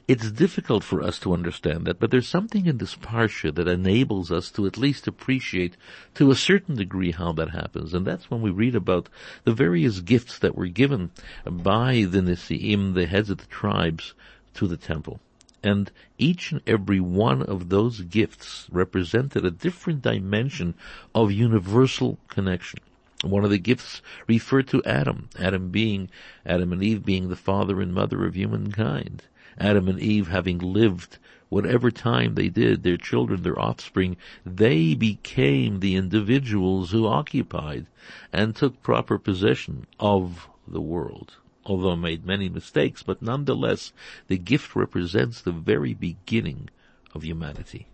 It's 0.06 0.30
difficult 0.30 0.84
for 0.84 1.02
us 1.02 1.18
to 1.20 1.32
understand 1.32 1.86
that, 1.86 1.98
but 1.98 2.10
there's 2.10 2.28
something 2.28 2.66
in 2.66 2.76
this 2.76 2.94
parsha 2.94 3.54
that 3.54 3.66
enables 3.66 4.30
us 4.30 4.50
to 4.50 4.66
at 4.66 4.76
least 4.76 5.06
appreciate 5.06 5.78
to 6.16 6.30
a 6.30 6.34
certain 6.34 6.74
degree 6.74 7.12
how 7.12 7.32
that 7.32 7.50
happens. 7.50 7.94
And 7.94 8.06
that's 8.06 8.30
when 8.30 8.42
we 8.42 8.50
read 8.50 8.74
about 8.74 9.08
the 9.44 9.54
various 9.54 10.00
gifts 10.00 10.38
that 10.40 10.54
were 10.54 10.66
given 10.66 11.10
by 11.46 12.04
the 12.06 12.20
Nisi'im, 12.20 12.92
the 12.92 13.06
heads 13.06 13.30
of 13.30 13.38
the 13.38 13.46
tribes, 13.46 14.12
to 14.52 14.66
the 14.66 14.76
temple. 14.76 15.20
And 15.62 15.90
each 16.18 16.52
and 16.52 16.60
every 16.66 17.00
one 17.00 17.42
of 17.42 17.70
those 17.70 18.02
gifts 18.02 18.66
represented 18.70 19.46
a 19.46 19.50
different 19.50 20.02
dimension 20.02 20.74
of 21.14 21.32
universal 21.32 22.18
connection. 22.28 22.80
One 23.22 23.42
of 23.42 23.50
the 23.50 23.56
gifts 23.56 24.02
referred 24.26 24.68
to 24.68 24.84
Adam, 24.84 25.30
Adam 25.38 25.70
being, 25.70 26.10
Adam 26.44 26.74
and 26.74 26.82
Eve 26.82 27.06
being 27.06 27.30
the 27.30 27.36
father 27.36 27.80
and 27.80 27.94
mother 27.94 28.26
of 28.26 28.34
humankind. 28.34 29.22
Adam 29.58 29.88
and 29.88 30.00
Eve 30.00 30.28
having 30.28 30.58
lived 30.58 31.18
whatever 31.48 31.90
time 31.90 32.34
they 32.34 32.48
did, 32.48 32.82
their 32.82 32.96
children, 32.96 33.42
their 33.42 33.58
offspring, 33.58 34.16
they 34.44 34.94
became 34.94 35.80
the 35.80 35.94
individuals 35.94 36.90
who 36.90 37.06
occupied 37.06 37.86
and 38.32 38.56
took 38.56 38.82
proper 38.82 39.18
possession 39.18 39.86
of 40.00 40.48
the 40.66 40.80
world. 40.80 41.36
Although 41.66 41.96
made 41.96 42.26
many 42.26 42.48
mistakes, 42.48 43.02
but 43.02 43.22
nonetheless, 43.22 43.92
the 44.26 44.36
gift 44.36 44.74
represents 44.74 45.40
the 45.40 45.52
very 45.52 45.94
beginning 45.94 46.68
of 47.14 47.24
humanity. 47.24 47.86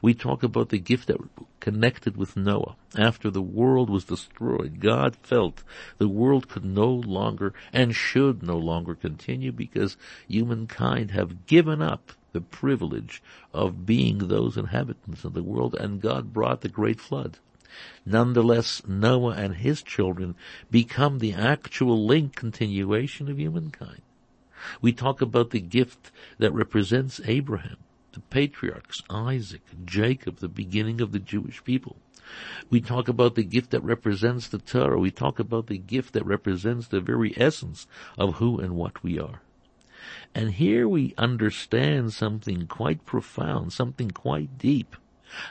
We 0.00 0.14
talk 0.14 0.42
about 0.42 0.70
the 0.70 0.78
gift 0.78 1.08
that 1.08 1.18
connected 1.60 2.16
with 2.16 2.36
Noah. 2.36 2.76
After 2.96 3.30
the 3.30 3.42
world 3.42 3.90
was 3.90 4.04
destroyed, 4.04 4.80
God 4.80 5.16
felt 5.16 5.62
the 5.98 6.08
world 6.08 6.48
could 6.48 6.64
no 6.64 6.88
longer 6.90 7.54
and 7.72 7.94
should 7.94 8.42
no 8.42 8.56
longer 8.56 8.94
continue 8.94 9.52
because 9.52 9.96
humankind 10.28 11.10
have 11.10 11.46
given 11.46 11.82
up 11.82 12.12
the 12.32 12.40
privilege 12.40 13.22
of 13.52 13.86
being 13.86 14.18
those 14.18 14.56
inhabitants 14.56 15.24
of 15.24 15.34
the 15.34 15.42
world 15.42 15.74
and 15.74 16.00
God 16.00 16.32
brought 16.32 16.62
the 16.62 16.68
great 16.68 17.00
flood. 17.00 17.38
Nonetheless, 18.06 18.82
Noah 18.86 19.34
and 19.34 19.56
his 19.56 19.82
children 19.82 20.34
become 20.70 21.18
the 21.18 21.32
actual 21.32 22.06
link 22.06 22.34
continuation 22.34 23.30
of 23.30 23.38
humankind. 23.38 24.02
We 24.80 24.92
talk 24.92 25.20
about 25.20 25.50
the 25.50 25.60
gift 25.60 26.10
that 26.38 26.52
represents 26.52 27.20
Abraham 27.24 27.78
the 28.14 28.20
patriarchs, 28.20 29.02
Isaac, 29.10 29.62
Jacob, 29.84 30.38
the 30.38 30.48
beginning 30.48 31.00
of 31.00 31.12
the 31.12 31.18
Jewish 31.18 31.62
people. 31.64 31.96
We 32.70 32.80
talk 32.80 33.08
about 33.08 33.34
the 33.34 33.44
gift 33.44 33.70
that 33.72 33.82
represents 33.82 34.48
the 34.48 34.58
Torah. 34.58 34.98
We 34.98 35.10
talk 35.10 35.38
about 35.38 35.66
the 35.66 35.78
gift 35.78 36.14
that 36.14 36.24
represents 36.24 36.88
the 36.88 37.00
very 37.00 37.34
essence 37.36 37.86
of 38.16 38.36
who 38.36 38.58
and 38.58 38.76
what 38.76 39.02
we 39.02 39.18
are. 39.18 39.42
And 40.34 40.52
here 40.52 40.88
we 40.88 41.14
understand 41.18 42.12
something 42.12 42.66
quite 42.66 43.04
profound, 43.04 43.72
something 43.72 44.10
quite 44.10 44.58
deep. 44.58 44.96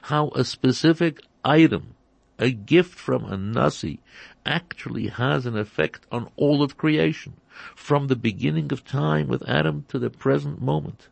How 0.03 0.29
a 0.29 0.43
specific 0.43 1.21
item, 1.43 1.95
a 2.39 2.51
gift 2.51 2.97
from 2.97 3.25
a 3.25 3.37
Nasi, 3.37 3.99
actually 4.45 5.07
has 5.07 5.45
an 5.45 5.57
effect 5.57 6.07
on 6.11 6.29
all 6.35 6.63
of 6.63 6.77
creation, 6.77 7.33
from 7.75 8.07
the 8.07 8.15
beginning 8.15 8.71
of 8.71 8.85
time 8.85 9.27
with 9.27 9.47
Adam 9.47 9.85
to 9.89 9.99
the 9.99 10.09
present 10.09 10.61
moment 10.61 11.07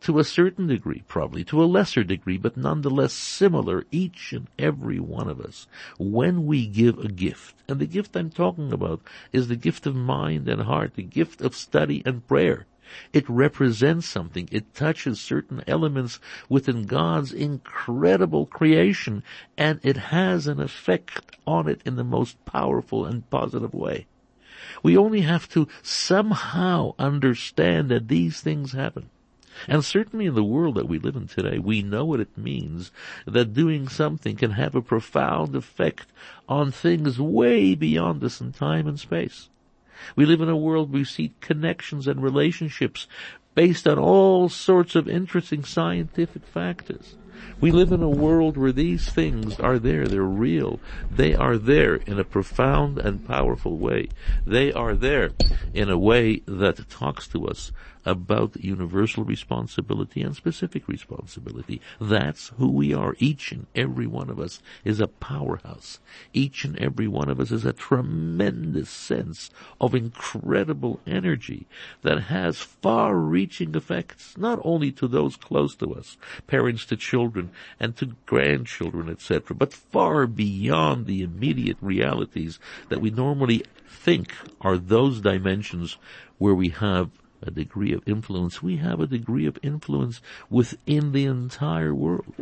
to 0.00 0.18
a 0.18 0.24
certain 0.24 0.66
degree, 0.66 1.02
probably 1.08 1.44
to 1.44 1.62
a 1.62 1.66
lesser 1.66 2.04
degree, 2.04 2.38
but 2.38 2.56
nonetheless 2.56 3.12
similar, 3.12 3.84
each 3.90 4.32
and 4.32 4.48
every 4.58 5.00
one 5.00 5.28
of 5.28 5.40
us, 5.40 5.66
when 5.98 6.46
we 6.46 6.66
give 6.66 6.98
a 6.98 7.08
gift. 7.08 7.56
And 7.68 7.80
the 7.80 7.86
gift 7.86 8.16
I'm 8.16 8.30
talking 8.30 8.72
about 8.72 9.02
is 9.32 9.48
the 9.48 9.56
gift 9.56 9.86
of 9.86 9.96
mind 9.96 10.48
and 10.48 10.62
heart, 10.62 10.94
the 10.94 11.02
gift 11.02 11.40
of 11.40 11.54
study 11.54 12.02
and 12.04 12.26
prayer. 12.26 12.66
It 13.12 13.28
represents 13.28 14.06
something. 14.06 14.48
It 14.52 14.72
touches 14.72 15.20
certain 15.20 15.64
elements 15.66 16.20
within 16.48 16.86
God's 16.86 17.32
incredible 17.32 18.46
creation 18.46 19.24
and 19.58 19.80
it 19.82 19.96
has 19.96 20.46
an 20.46 20.60
effect 20.60 21.36
on 21.46 21.68
it 21.68 21.80
in 21.84 21.96
the 21.96 22.04
most 22.04 22.44
powerful 22.44 23.04
and 23.04 23.28
positive 23.28 23.74
way. 23.74 24.06
We 24.82 24.96
only 24.96 25.22
have 25.22 25.48
to 25.50 25.66
somehow 25.82 26.94
understand 26.98 27.88
that 27.88 28.08
these 28.08 28.40
things 28.40 28.72
happen. 28.72 29.10
And 29.68 29.84
certainly 29.84 30.26
in 30.26 30.34
the 30.34 30.44
world 30.44 30.74
that 30.76 30.88
we 30.88 30.98
live 30.98 31.16
in 31.16 31.28
today, 31.28 31.58
we 31.58 31.82
know 31.82 32.04
what 32.04 32.20
it 32.20 32.36
means 32.36 32.90
that 33.26 33.54
doing 33.54 33.88
something 33.88 34.36
can 34.36 34.52
have 34.52 34.74
a 34.74 34.82
profound 34.82 35.54
effect 35.54 36.06
on 36.48 36.70
things 36.70 37.18
way 37.20 37.74
beyond 37.74 38.22
us 38.24 38.40
in 38.40 38.52
time 38.52 38.86
and 38.86 38.98
space. 38.98 39.48
We 40.14 40.26
live 40.26 40.40
in 40.40 40.48
a 40.48 40.56
world 40.56 40.92
where 40.92 41.00
we 41.00 41.04
see 41.04 41.32
connections 41.40 42.06
and 42.06 42.22
relationships 42.22 43.06
based 43.54 43.88
on 43.88 43.98
all 43.98 44.48
sorts 44.48 44.94
of 44.94 45.08
interesting 45.08 45.64
scientific 45.64 46.44
factors. 46.44 47.16
We 47.60 47.70
live 47.70 47.92
in 47.92 48.02
a 48.02 48.08
world 48.08 48.56
where 48.56 48.72
these 48.72 49.08
things 49.08 49.58
are 49.58 49.78
there, 49.78 50.06
they're 50.06 50.22
real. 50.22 50.78
They 51.10 51.34
are 51.34 51.56
there 51.56 51.96
in 51.96 52.18
a 52.18 52.24
profound 52.24 52.98
and 52.98 53.26
powerful 53.26 53.78
way. 53.78 54.08
They 54.46 54.72
are 54.72 54.94
there 54.94 55.30
in 55.72 55.88
a 55.88 55.98
way 55.98 56.42
that 56.46 56.88
talks 56.90 57.26
to 57.28 57.46
us 57.46 57.72
about 58.06 58.56
universal 58.62 59.24
responsibility 59.24 60.22
and 60.22 60.36
specific 60.36 60.86
responsibility. 60.86 61.80
That's 62.00 62.52
who 62.56 62.70
we 62.70 62.94
are. 62.94 63.16
Each 63.18 63.50
and 63.50 63.66
every 63.74 64.06
one 64.06 64.30
of 64.30 64.38
us 64.38 64.62
is 64.84 65.00
a 65.00 65.08
powerhouse. 65.08 65.98
Each 66.32 66.64
and 66.64 66.78
every 66.78 67.08
one 67.08 67.28
of 67.28 67.40
us 67.40 67.50
is 67.50 67.64
a 67.64 67.72
tremendous 67.72 68.88
sense 68.88 69.50
of 69.80 69.94
incredible 69.94 71.00
energy 71.06 71.66
that 72.02 72.22
has 72.24 72.58
far 72.58 73.16
reaching 73.16 73.74
effects, 73.74 74.38
not 74.38 74.60
only 74.62 74.92
to 74.92 75.08
those 75.08 75.34
close 75.36 75.74
to 75.76 75.92
us, 75.92 76.16
parents 76.46 76.86
to 76.86 76.96
children 76.96 77.50
and 77.80 77.96
to 77.96 78.14
grandchildren, 78.24 79.10
etc., 79.10 79.56
but 79.56 79.72
far 79.72 80.28
beyond 80.28 81.06
the 81.06 81.22
immediate 81.22 81.76
realities 81.80 82.60
that 82.88 83.00
we 83.00 83.10
normally 83.10 83.64
think 83.88 84.32
are 84.60 84.78
those 84.78 85.20
dimensions 85.20 85.96
where 86.38 86.54
we 86.54 86.68
have 86.68 87.10
a 87.42 87.50
degree 87.50 87.92
of 87.92 88.02
influence. 88.06 88.62
We 88.62 88.76
have 88.78 89.00
a 89.00 89.06
degree 89.06 89.46
of 89.46 89.58
influence 89.62 90.20
within 90.50 91.12
the 91.12 91.24
entire 91.26 91.94
world. 91.94 92.34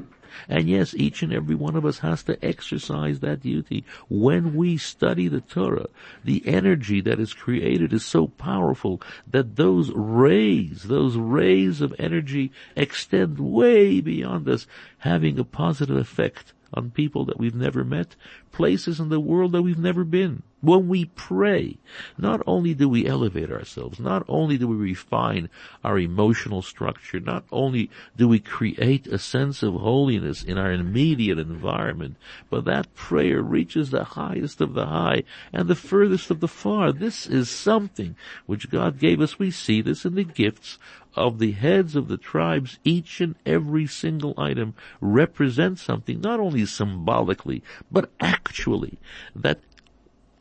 And 0.48 0.68
yes, 0.68 0.94
each 0.94 1.22
and 1.22 1.32
every 1.32 1.54
one 1.54 1.76
of 1.76 1.84
us 1.84 1.98
has 1.98 2.22
to 2.24 2.44
exercise 2.44 3.20
that 3.20 3.40
duty. 3.40 3.84
When 4.08 4.54
we 4.54 4.76
study 4.76 5.28
the 5.28 5.40
Torah, 5.40 5.86
the 6.24 6.42
energy 6.46 7.00
that 7.02 7.20
is 7.20 7.32
created 7.32 7.92
is 7.92 8.04
so 8.04 8.26
powerful 8.26 9.00
that 9.30 9.56
those 9.56 9.92
rays, 9.92 10.84
those 10.84 11.16
rays 11.16 11.80
of 11.80 11.94
energy 11.98 12.50
extend 12.74 13.38
way 13.38 14.00
beyond 14.00 14.48
us, 14.48 14.66
having 14.98 15.38
a 15.38 15.44
positive 15.44 15.96
effect 15.96 16.52
on 16.72 16.90
people 16.90 17.24
that 17.26 17.38
we've 17.38 17.54
never 17.54 17.84
met, 17.84 18.16
places 18.50 18.98
in 18.98 19.08
the 19.08 19.20
world 19.20 19.52
that 19.52 19.62
we've 19.62 19.78
never 19.78 20.02
been. 20.02 20.42
When 20.64 20.88
we 20.88 21.04
pray, 21.04 21.76
not 22.16 22.40
only 22.46 22.72
do 22.72 22.88
we 22.88 23.06
elevate 23.06 23.52
ourselves, 23.52 24.00
not 24.00 24.24
only 24.28 24.56
do 24.56 24.66
we 24.66 24.76
refine 24.76 25.50
our 25.84 25.98
emotional 25.98 26.62
structure, 26.62 27.20
not 27.20 27.44
only 27.52 27.90
do 28.16 28.28
we 28.28 28.38
create 28.38 29.06
a 29.06 29.18
sense 29.18 29.62
of 29.62 29.74
holiness 29.74 30.42
in 30.42 30.56
our 30.56 30.72
immediate 30.72 31.38
environment, 31.38 32.16
but 32.48 32.64
that 32.64 32.94
prayer 32.94 33.42
reaches 33.42 33.90
the 33.90 34.04
highest 34.04 34.62
of 34.62 34.72
the 34.72 34.86
high 34.86 35.24
and 35.52 35.68
the 35.68 35.74
furthest 35.74 36.30
of 36.30 36.40
the 36.40 36.48
far. 36.48 36.92
This 36.92 37.26
is 37.26 37.50
something 37.50 38.16
which 38.46 38.70
God 38.70 38.98
gave 38.98 39.20
us. 39.20 39.38
We 39.38 39.50
see 39.50 39.82
this 39.82 40.06
in 40.06 40.14
the 40.14 40.24
gifts 40.24 40.78
of 41.14 41.40
the 41.40 41.52
heads 41.52 41.94
of 41.94 42.08
the 42.08 42.16
tribes, 42.16 42.78
each 42.84 43.20
and 43.20 43.34
every 43.44 43.86
single 43.86 44.32
item 44.38 44.74
represents 45.02 45.82
something, 45.82 46.22
not 46.22 46.40
only 46.40 46.64
symbolically, 46.64 47.62
but 47.92 48.10
actually, 48.18 48.98
that 49.36 49.60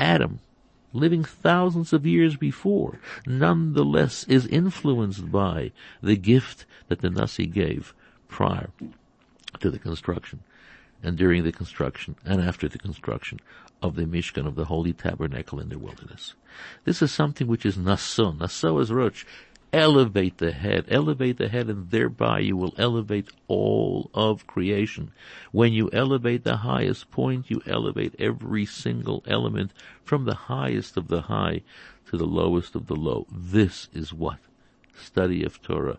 Adam, 0.04 0.40
living 0.92 1.24
thousands 1.24 1.94
of 1.94 2.06
years 2.06 2.36
before, 2.36 3.00
nonetheless 3.26 4.26
is 4.26 4.46
influenced 4.48 5.32
by 5.32 5.72
the 6.02 6.18
gift 6.18 6.66
that 6.90 7.00
the 7.00 7.10
Nasi 7.10 7.46
gave 7.46 7.94
prior 8.28 8.70
to 9.62 9.72
the 9.72 9.80
construction 9.80 10.42
and 11.02 11.18
during 11.18 11.46
the 11.46 11.54
construction 11.54 12.18
and 12.26 12.42
after 12.42 12.68
the 12.68 12.78
construction 12.78 13.40
of 13.82 13.96
the 13.96 14.04
Mishkan 14.04 14.46
of 14.46 14.56
the 14.56 14.66
Holy 14.66 14.92
Tabernacle 14.92 15.62
in 15.62 15.70
the 15.70 15.80
wilderness. 15.80 16.34
This 16.84 17.02
is 17.02 17.12
something 17.12 17.48
which 17.48 17.66
is 17.66 17.78
naso. 17.78 18.34
Naso 18.34 18.80
is 18.80 18.92
rosh 18.92 19.26
elevate 19.74 20.38
the 20.38 20.52
head, 20.52 20.86
elevate 20.88 21.38
the 21.38 21.50
head 21.50 21.68
and 21.68 21.90
thereby 21.90 22.40
you 22.40 22.56
will 22.56 22.76
elevate 22.78 23.30
all 23.48 24.12
of 24.14 24.46
creation. 24.46 25.12
When 25.52 25.74
you 25.74 25.90
elevate 25.92 26.44
the 26.44 26.58
highest 26.58 27.10
point, 27.10 27.50
you 27.50 27.62
elevate 27.66 28.16
every 28.20 28.66
single 28.66 29.24
element 29.28 29.74
from 30.06 30.26
the 30.26 30.36
highest 30.36 30.96
of 30.96 31.08
the 31.08 31.22
high 31.22 31.64
to 32.10 32.18
the 32.18 32.28
lowest 32.28 32.76
of 32.76 32.86
the 32.86 32.96
low. 32.96 33.26
This 33.32 33.90
is 33.94 34.14
what 34.14 34.38
study 34.96 35.44
of 35.44 35.62
Torah 35.62 35.98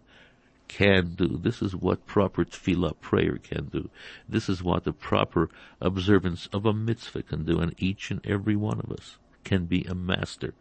can 0.68 1.14
do. 1.14 1.37
This 1.42 1.60
is 1.60 1.74
what 1.74 2.06
proper 2.06 2.44
tefillah 2.44 3.00
prayer 3.00 3.38
can 3.38 3.66
do. 3.66 3.90
This 4.28 4.48
is 4.48 4.62
what 4.62 4.84
the 4.84 4.92
proper 4.92 5.50
observance 5.80 6.48
of 6.52 6.64
a 6.64 6.72
mitzvah 6.72 7.22
can 7.22 7.44
do. 7.44 7.58
And 7.58 7.74
each 7.76 8.10
and 8.10 8.24
every 8.24 8.56
one 8.56 8.80
of 8.80 8.90
us 8.92 9.18
can 9.42 9.66
be 9.66 9.84
a 9.84 9.94
master. 9.94 10.54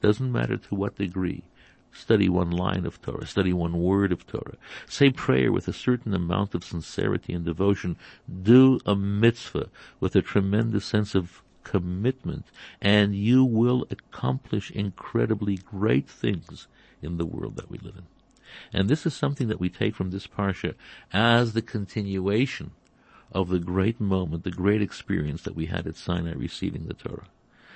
Doesn't 0.00 0.32
matter 0.32 0.56
to 0.56 0.74
what 0.74 0.96
degree. 0.96 1.44
Study 1.92 2.28
one 2.28 2.50
line 2.50 2.86
of 2.86 3.02
Torah, 3.02 3.26
study 3.26 3.52
one 3.52 3.80
word 3.80 4.12
of 4.12 4.26
Torah. 4.26 4.56
Say 4.88 5.10
prayer 5.10 5.52
with 5.52 5.66
a 5.68 5.72
certain 5.72 6.14
amount 6.14 6.54
of 6.54 6.64
sincerity 6.64 7.32
and 7.32 7.44
devotion. 7.44 7.96
Do 8.42 8.78
a 8.86 8.94
mitzvah 8.94 9.68
with 9.98 10.14
a 10.14 10.22
tremendous 10.22 10.84
sense 10.84 11.14
of 11.14 11.42
commitment 11.62 12.46
and 12.80 13.14
you 13.14 13.44
will 13.44 13.86
accomplish 13.90 14.70
incredibly 14.70 15.56
great 15.56 16.08
things 16.08 16.68
in 17.02 17.16
the 17.16 17.26
world 17.26 17.56
that 17.56 17.70
we 17.70 17.78
live 17.78 17.96
in. 17.96 18.06
And 18.72 18.88
this 18.88 19.06
is 19.06 19.14
something 19.14 19.48
that 19.48 19.60
we 19.60 19.68
take 19.68 19.94
from 19.94 20.10
this 20.10 20.26
parsha 20.26 20.74
as 21.12 21.52
the 21.52 21.62
continuation 21.62 22.72
of 23.32 23.48
the 23.48 23.58
great 23.58 24.00
moment, 24.00 24.44
the 24.44 24.50
great 24.50 24.82
experience 24.82 25.42
that 25.42 25.54
we 25.54 25.66
had 25.66 25.86
at 25.86 25.96
Sinai 25.96 26.32
receiving 26.32 26.86
the 26.86 26.94
Torah. 26.94 27.28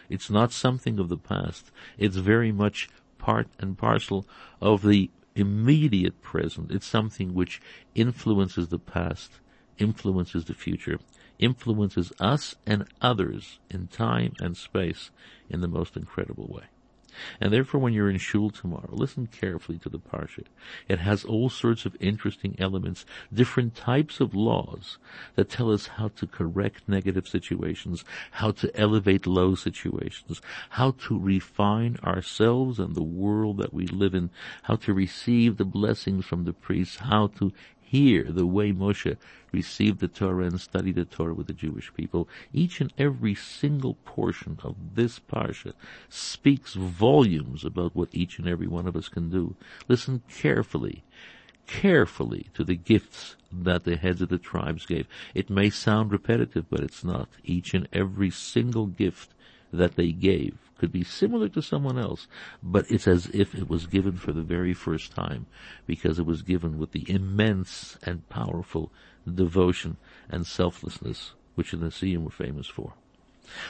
It's 0.08 0.28
not 0.28 0.52
something 0.52 0.98
of 0.98 1.08
the 1.08 1.16
past. 1.16 1.70
It's 1.96 2.16
very 2.16 2.52
much 2.52 2.88
part 3.24 3.48
and 3.58 3.78
parcel 3.78 4.26
of 4.60 4.82
the 4.82 5.10
immediate 5.34 6.20
present. 6.20 6.70
It's 6.70 6.86
something 6.86 7.32
which 7.32 7.58
influences 7.94 8.68
the 8.68 8.78
past, 8.78 9.40
influences 9.78 10.44
the 10.44 10.52
future, 10.52 10.98
influences 11.38 12.12
us 12.20 12.54
and 12.66 12.84
others 13.00 13.60
in 13.70 13.86
time 13.86 14.34
and 14.40 14.58
space 14.58 15.10
in 15.48 15.62
the 15.62 15.68
most 15.68 15.96
incredible 15.96 16.48
way. 16.48 16.64
And 17.40 17.52
therefore, 17.52 17.80
when 17.80 17.92
you're 17.92 18.10
in 18.10 18.18
shul 18.18 18.50
tomorrow, 18.50 18.90
listen 18.90 19.26
carefully 19.26 19.78
to 19.78 19.88
the 19.88 19.98
parsha. 19.98 20.44
It 20.88 20.98
has 21.00 21.24
all 21.24 21.48
sorts 21.50 21.86
of 21.86 21.96
interesting 22.00 22.56
elements, 22.58 23.04
different 23.32 23.74
types 23.74 24.20
of 24.20 24.34
laws 24.34 24.98
that 25.36 25.48
tell 25.48 25.70
us 25.70 25.86
how 25.86 26.08
to 26.08 26.26
correct 26.26 26.88
negative 26.88 27.28
situations, 27.28 28.04
how 28.32 28.50
to 28.52 28.74
elevate 28.78 29.26
low 29.26 29.54
situations, 29.54 30.40
how 30.70 30.92
to 31.06 31.18
refine 31.18 31.98
ourselves 32.04 32.78
and 32.78 32.94
the 32.94 33.02
world 33.02 33.58
that 33.58 33.74
we 33.74 33.86
live 33.86 34.14
in, 34.14 34.30
how 34.64 34.76
to 34.76 34.92
receive 34.92 35.56
the 35.56 35.64
blessings 35.64 36.24
from 36.24 36.44
the 36.44 36.52
priests, 36.52 36.96
how 36.96 37.28
to 37.28 37.52
hear 37.94 38.24
the 38.24 38.44
way 38.44 38.72
Moshe 38.72 39.16
received 39.52 40.00
the 40.00 40.08
Torah 40.08 40.46
and 40.46 40.60
studied 40.60 40.96
the 40.96 41.04
Torah 41.04 41.32
with 41.32 41.46
the 41.46 41.52
Jewish 41.52 41.94
people. 41.94 42.28
Each 42.52 42.80
and 42.80 42.92
every 42.98 43.36
single 43.36 43.94
portion 44.04 44.58
of 44.64 44.74
this 44.96 45.20
parsha 45.20 45.74
speaks 46.08 46.74
volumes 46.74 47.64
about 47.64 47.94
what 47.94 48.08
each 48.10 48.40
and 48.40 48.48
every 48.48 48.66
one 48.66 48.88
of 48.88 48.96
us 48.96 49.08
can 49.08 49.30
do. 49.30 49.54
Listen 49.86 50.22
carefully 50.28 51.04
carefully 51.66 52.48
to 52.52 52.62
the 52.64 52.74
gifts 52.74 53.36
that 53.50 53.84
the 53.84 53.96
heads 53.96 54.20
of 54.20 54.28
the 54.28 54.38
tribes 54.38 54.84
gave. 54.84 55.06
It 55.32 55.48
may 55.48 55.70
sound 55.70 56.12
repetitive, 56.12 56.66
but 56.68 56.80
it's 56.80 57.04
not. 57.04 57.28
Each 57.42 57.72
and 57.72 57.88
every 57.90 58.28
single 58.28 58.86
gift 58.86 59.30
that 59.72 59.94
they 59.96 60.12
gave 60.12 60.63
could 60.78 60.92
be 60.92 61.04
similar 61.04 61.48
to 61.48 61.62
someone 61.62 61.98
else, 61.98 62.26
but 62.62 62.90
it's 62.90 63.06
as 63.06 63.26
if 63.26 63.54
it 63.54 63.68
was 63.68 63.86
given 63.86 64.16
for 64.16 64.32
the 64.32 64.42
very 64.42 64.74
first 64.74 65.14
time 65.14 65.46
because 65.86 66.18
it 66.18 66.26
was 66.26 66.42
given 66.42 66.78
with 66.78 66.92
the 66.92 67.08
immense 67.10 67.96
and 68.02 68.28
powerful 68.28 68.90
devotion 69.32 69.96
and 70.28 70.46
selflessness 70.46 71.32
which 71.54 71.70
the 71.70 71.76
Nesiim 71.76 72.24
were 72.24 72.30
famous 72.30 72.66
for. 72.66 72.94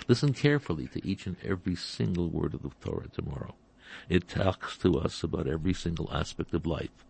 Listen 0.09 0.33
carefully 0.33 0.87
to 0.89 1.07
each 1.07 1.27
and 1.27 1.37
every 1.45 1.75
single 1.75 2.29
word 2.29 2.55
of 2.55 2.63
the 2.63 2.71
Torah 2.81 3.09
tomorrow. 3.09 3.55
It 4.09 4.29
talks 4.29 4.77
to 4.79 4.99
us 4.99 5.23
about 5.23 5.47
every 5.47 5.75
single 5.75 6.11
aspect 6.13 6.55
of 6.55 6.67
life. 6.67 7.05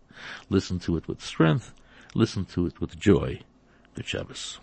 Listen 0.49 0.79
to 0.79 0.97
it 0.97 1.07
with 1.07 1.21
strength. 1.21 1.73
Listen 2.13 2.45
to 2.45 2.65
it 2.65 2.79
with 2.79 2.99
joy. 2.99 3.41
Good 3.95 4.07
Shabbos. 4.07 4.59